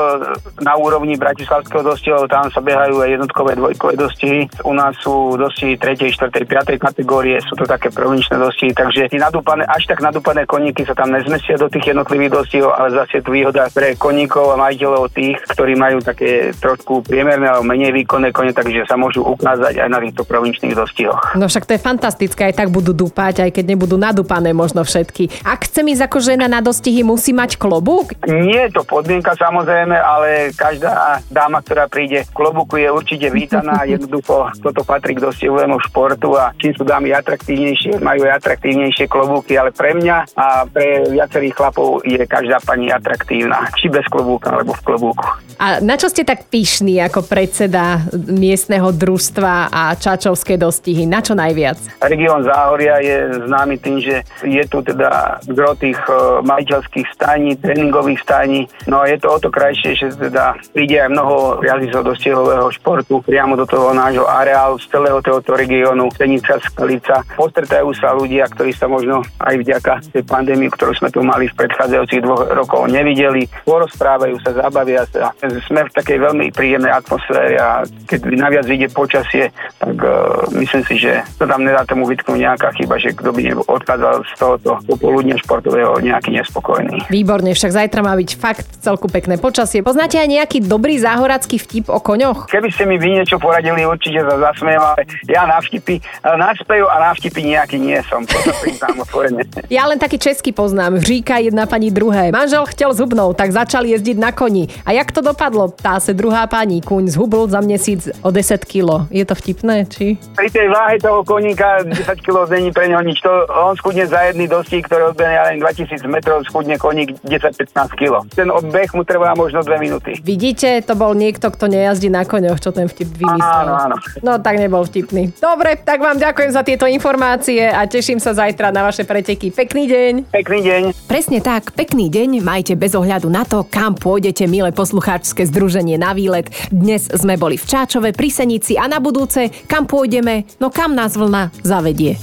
na 0.62 0.78
úrovni 0.78 1.18
Bratislavského 1.18 1.82
dostihov, 1.82 2.30
tam 2.30 2.46
sa 2.54 2.62
behajú 2.62 3.02
aj 3.02 3.08
jednotkové, 3.18 3.58
dvojkové 3.58 3.94
dostihy. 3.98 4.40
U 4.62 4.72
nás 4.78 4.94
sú 5.02 5.34
dostihy 5.34 5.74
3., 5.74 6.14
4., 6.14 6.30
5. 6.30 6.78
kategórie, 6.78 7.42
sú 7.42 7.58
to 7.58 7.66
tak 7.66 7.81
také 7.82 7.98
provinčné 7.98 8.38
dosti, 8.38 8.70
takže 8.70 9.10
tí 9.10 9.18
nadúpané, 9.18 9.66
až 9.66 9.90
tak 9.90 9.98
nadúpané 9.98 10.46
koníky 10.46 10.86
sa 10.86 10.94
tam 10.94 11.10
nezmesia 11.10 11.58
do 11.58 11.66
tých 11.66 11.90
jednotlivých 11.90 12.30
dostihov, 12.30 12.70
ale 12.78 12.94
zase 12.94 13.18
je 13.18 13.26
tu 13.26 13.34
výhoda 13.34 13.66
pre 13.74 13.98
koníkov 13.98 14.54
a 14.54 14.60
majiteľov 14.62 15.10
tých, 15.10 15.42
ktorí 15.50 15.74
majú 15.74 15.98
také 15.98 16.54
trošku 16.54 17.02
priemerné 17.02 17.50
alebo 17.50 17.66
menej 17.66 17.90
výkonné 17.90 18.30
kone, 18.30 18.54
takže 18.54 18.86
sa 18.86 18.94
môžu 18.94 19.26
ukázať 19.26 19.82
aj 19.82 19.88
na 19.90 19.98
týchto 19.98 20.22
provinčných 20.22 20.78
dostihoch. 20.78 21.34
No 21.34 21.50
však 21.50 21.66
to 21.66 21.74
je 21.74 21.82
fantastické, 21.82 22.54
aj 22.54 22.62
tak 22.62 22.68
budú 22.70 22.94
dúpať, 22.94 23.42
aj 23.42 23.50
keď 23.50 23.64
nebudú 23.74 23.98
nadúpané 23.98 24.54
možno 24.54 24.86
všetky. 24.86 25.42
Ak 25.42 25.66
chce 25.66 25.82
ísť 25.82 26.06
ako 26.06 26.18
žena 26.22 26.46
na 26.46 26.62
dostihy, 26.62 27.02
musí 27.02 27.34
mať 27.34 27.58
klobúk? 27.58 28.14
Nie 28.30 28.70
je 28.70 28.78
to 28.78 28.86
podmienka 28.86 29.34
samozrejme, 29.34 29.98
ale 29.98 30.54
každá 30.54 31.18
dáma, 31.26 31.58
ktorá 31.58 31.90
príde 31.90 32.22
k 32.22 32.30
klobúku 32.30 32.78
je 32.78 32.86
určite 32.94 33.26
vítaná. 33.34 33.82
Jednoducho 33.92 34.54
toto 34.62 34.86
patrí 34.86 35.18
k 35.18 35.24
dostihovému 35.26 35.82
športu 35.90 36.38
a 36.38 36.54
čím 36.54 36.70
sú 36.78 36.86
dámy 36.86 37.10
atraktívne 37.10 37.61
atraktívnejšie, 37.62 37.92
majú 38.02 38.22
aj 38.26 38.32
atraktívnejšie 38.42 39.06
klobúky, 39.06 39.52
ale 39.54 39.70
pre 39.70 39.94
mňa 39.94 40.16
a 40.34 40.66
pre 40.66 41.06
viacerých 41.10 41.54
chlapov 41.54 42.02
je 42.02 42.18
každá 42.26 42.58
pani 42.62 42.90
atraktívna, 42.90 43.70
či 43.78 43.86
bez 43.88 44.04
klobúka 44.10 44.50
alebo 44.50 44.74
v 44.74 44.82
klobúku. 44.82 45.26
A 45.62 45.78
na 45.78 45.94
čo 45.94 46.10
ste 46.10 46.26
tak 46.26 46.50
pyšní 46.50 46.98
ako 47.06 47.22
predseda 47.22 48.02
miestneho 48.14 48.90
družstva 48.90 49.70
a 49.70 49.94
čačovské 49.94 50.58
dostihy? 50.58 51.06
Na 51.06 51.22
čo 51.22 51.38
najviac? 51.38 52.02
Región 52.02 52.42
Záhoria 52.42 52.98
je 52.98 53.46
známy 53.46 53.78
tým, 53.78 54.02
že 54.02 54.26
je 54.42 54.64
tu 54.66 54.82
teda 54.82 55.38
gro 55.46 55.78
tých 55.78 55.98
e, 56.10 56.42
majiteľských 56.42 57.06
staní, 57.14 57.54
tréningových 57.62 58.20
staní. 58.26 58.66
No 58.90 59.06
a 59.06 59.06
je 59.06 59.22
to 59.22 59.28
o 59.30 59.38
to 59.38 59.54
krajšie, 59.54 59.94
že 59.94 60.18
teda 60.18 60.58
príde 60.74 60.98
aj 60.98 61.14
mnoho 61.14 61.62
jazdcov 61.62 62.02
dostihového 62.10 62.66
športu 62.74 63.22
priamo 63.22 63.54
do 63.54 63.68
toho 63.68 63.94
nášho 63.94 64.26
areálu 64.26 64.82
z 64.82 64.90
celého 64.90 65.22
tohoto 65.22 65.54
regiónu, 65.54 66.10
Senica, 66.18 66.58
Skalica 66.58 67.22
stretajú 67.52 67.92
sa 67.92 68.16
ľudia, 68.16 68.48
ktorí 68.48 68.72
sa 68.72 68.88
možno 68.88 69.20
aj 69.38 69.54
vďaka 69.60 69.92
tej 70.10 70.24
pandémii, 70.24 70.72
ktorú 70.72 70.96
sme 70.96 71.12
tu 71.12 71.20
mali 71.20 71.46
v 71.52 71.54
predchádzajúcich 71.60 72.24
dvoch 72.24 72.48
rokov 72.56 72.88
nevideli. 72.88 73.44
Porozprávajú 73.68 74.40
sa, 74.40 74.56
zabavia 74.56 75.04
sa. 75.12 75.36
Sme 75.68 75.84
v 75.84 75.92
takej 75.92 76.18
veľmi 76.18 76.48
príjemnej 76.56 76.90
atmosfére 76.90 77.60
a 77.60 77.84
keď 78.08 78.20
naviac 78.32 78.66
ide 78.72 78.88
počasie, 78.88 79.52
tak 79.76 79.96
uh, 80.00 80.48
myslím 80.56 80.82
si, 80.88 80.96
že 80.96 81.20
to 81.36 81.44
tam 81.44 81.62
nedá 81.62 81.84
tomu 81.84 82.08
vytknúť 82.08 82.38
nejaká 82.40 82.72
chyba, 82.74 82.96
že 82.96 83.12
kto 83.12 83.30
by 83.36 83.42
odchádzal 83.68 84.14
z 84.24 84.32
tohoto 84.40 84.70
popoludne 84.88 85.36
športového 85.36 86.00
nejaký 86.00 86.32
nespokojný. 86.40 87.04
Výborne, 87.12 87.52
však 87.52 87.76
zajtra 87.76 88.00
má 88.00 88.16
byť 88.16 88.30
fakt 88.40 88.68
celku 88.80 89.12
pekné 89.12 89.36
počasie. 89.36 89.84
Poznáte 89.84 90.16
aj 90.16 90.28
nejaký 90.30 90.58
dobrý 90.64 90.96
záhoracký 90.96 91.60
vtip 91.60 91.92
o 91.92 92.00
koňoch? 92.00 92.48
Keby 92.48 92.68
ste 92.72 92.88
mi 92.88 92.96
vy 92.96 93.20
niečo 93.20 93.36
poradili, 93.36 93.84
určite 93.84 94.24
sa 94.24 94.38
zasmiem, 94.38 94.80
ale 94.80 95.04
ja 95.28 95.44
na 95.44 95.58
vtipy, 95.60 96.00
na 96.24 96.54
speju 96.56 96.86
a 96.88 96.96
na 97.02 97.10
vtipy 97.12 97.41
nejaký 97.42 97.76
nie 97.82 97.98
som, 98.06 98.22
to 98.26 98.38
sa 98.38 98.54
priznám 98.62 99.02
otvorene. 99.02 99.42
Ja 99.72 99.88
len 99.88 99.96
taký 99.96 100.20
český 100.20 100.52
poznám, 100.52 101.00
říká 101.00 101.38
jedna 101.38 101.66
pani 101.66 101.90
druhé. 101.90 102.28
Manžel 102.32 102.66
chtěl 102.66 102.94
zubnou, 102.94 103.32
tak 103.32 103.52
začal 103.52 103.84
jezdiť 103.88 104.16
na 104.18 104.32
koni. 104.32 104.68
A 104.86 104.92
jak 104.92 105.12
to 105.12 105.20
dopadlo? 105.20 105.72
Tá 105.72 106.00
se 106.00 106.14
druhá 106.14 106.46
pani, 106.46 106.80
kuň 106.80 107.08
zhubl 107.08 107.48
za 107.48 107.60
měsíc 107.60 108.08
o 108.22 108.30
10 108.30 108.64
kilo. 108.64 109.06
Je 109.10 109.24
to 109.24 109.34
vtipné, 109.34 109.88
či? 109.88 110.20
Pri 110.36 110.50
tej 110.52 110.68
váhe 110.68 111.00
toho 111.00 111.24
koníka 111.24 111.82
10 111.82 112.20
kilo 112.20 112.46
není 112.46 112.68
pre 112.72 112.88
neho 112.88 113.00
nič. 113.00 113.20
To, 113.24 113.48
on 113.48 113.76
skudne 113.76 114.04
za 114.06 114.20
jedný 114.28 114.44
dostí, 114.48 114.82
ktorý 114.84 115.16
odbehne 115.16 115.40
len 115.40 115.56
2000 115.60 116.04
metrov, 116.04 116.44
skudne 116.44 116.76
koník 116.76 117.16
10-15 117.24 117.96
kilo. 117.96 118.28
Ten 118.36 118.52
odbeh 118.52 118.92
mu 118.92 119.08
trvá 119.08 119.32
možno 119.32 119.64
2 119.64 119.72
minúty. 119.80 120.20
Vidíte, 120.20 120.84
to 120.84 120.92
bol 120.92 121.16
niekto, 121.16 121.48
kto 121.48 121.72
nejazdí 121.72 122.12
na 122.12 122.28
koňoch, 122.28 122.60
čo 122.60 122.76
ten 122.76 122.92
vtip 122.92 123.08
vymyslel. 123.08 123.40
Áno, 123.40 123.72
áno. 123.88 123.96
No 124.20 124.36
tak 124.36 124.60
nebol 124.60 124.84
vtipný. 124.84 125.32
Dobre, 125.40 125.80
tak 125.80 126.04
vám 126.04 126.20
ďakujem 126.20 126.50
za 126.52 126.60
tieto 126.60 126.84
informácie 126.84 127.31
informácie 127.32 127.64
a 127.64 127.88
teším 127.88 128.20
sa 128.20 128.36
zajtra 128.36 128.68
na 128.68 128.84
vaše 128.84 129.08
preteky. 129.08 129.48
Pekný 129.56 129.88
deň. 129.88 130.12
Pekný 130.28 130.58
deň. 130.68 130.82
Presne 131.08 131.40
tak, 131.40 131.72
pekný 131.72 132.12
deň, 132.12 132.44
majte 132.44 132.76
bez 132.76 132.92
ohľadu 132.92 133.32
na 133.32 133.48
to, 133.48 133.64
kam 133.64 133.96
pôjdete, 133.96 134.44
milé 134.44 134.68
poslucháčske 134.68 135.48
združenie 135.48 135.96
na 135.96 136.12
výlet. 136.12 136.52
Dnes 136.68 137.08
sme 137.08 137.40
boli 137.40 137.56
v 137.56 137.64
Čáčove 137.64 138.12
pri 138.12 138.28
Senici 138.28 138.76
a 138.76 138.84
na 138.84 139.00
budúce, 139.00 139.48
kam 139.64 139.88
pôjdeme, 139.88 140.44
no 140.60 140.68
kam 140.68 140.92
nás 140.92 141.16
vlna 141.16 141.56
zavedie. 141.64 142.20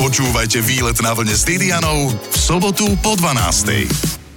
Počúvajte 0.00 0.64
výlet 0.64 0.96
na 1.04 1.12
vlne 1.12 1.36
s 1.36 1.44
Didianou 1.44 2.08
v 2.08 2.36
sobotu 2.40 2.88
po 3.04 3.20
12. 3.20 4.27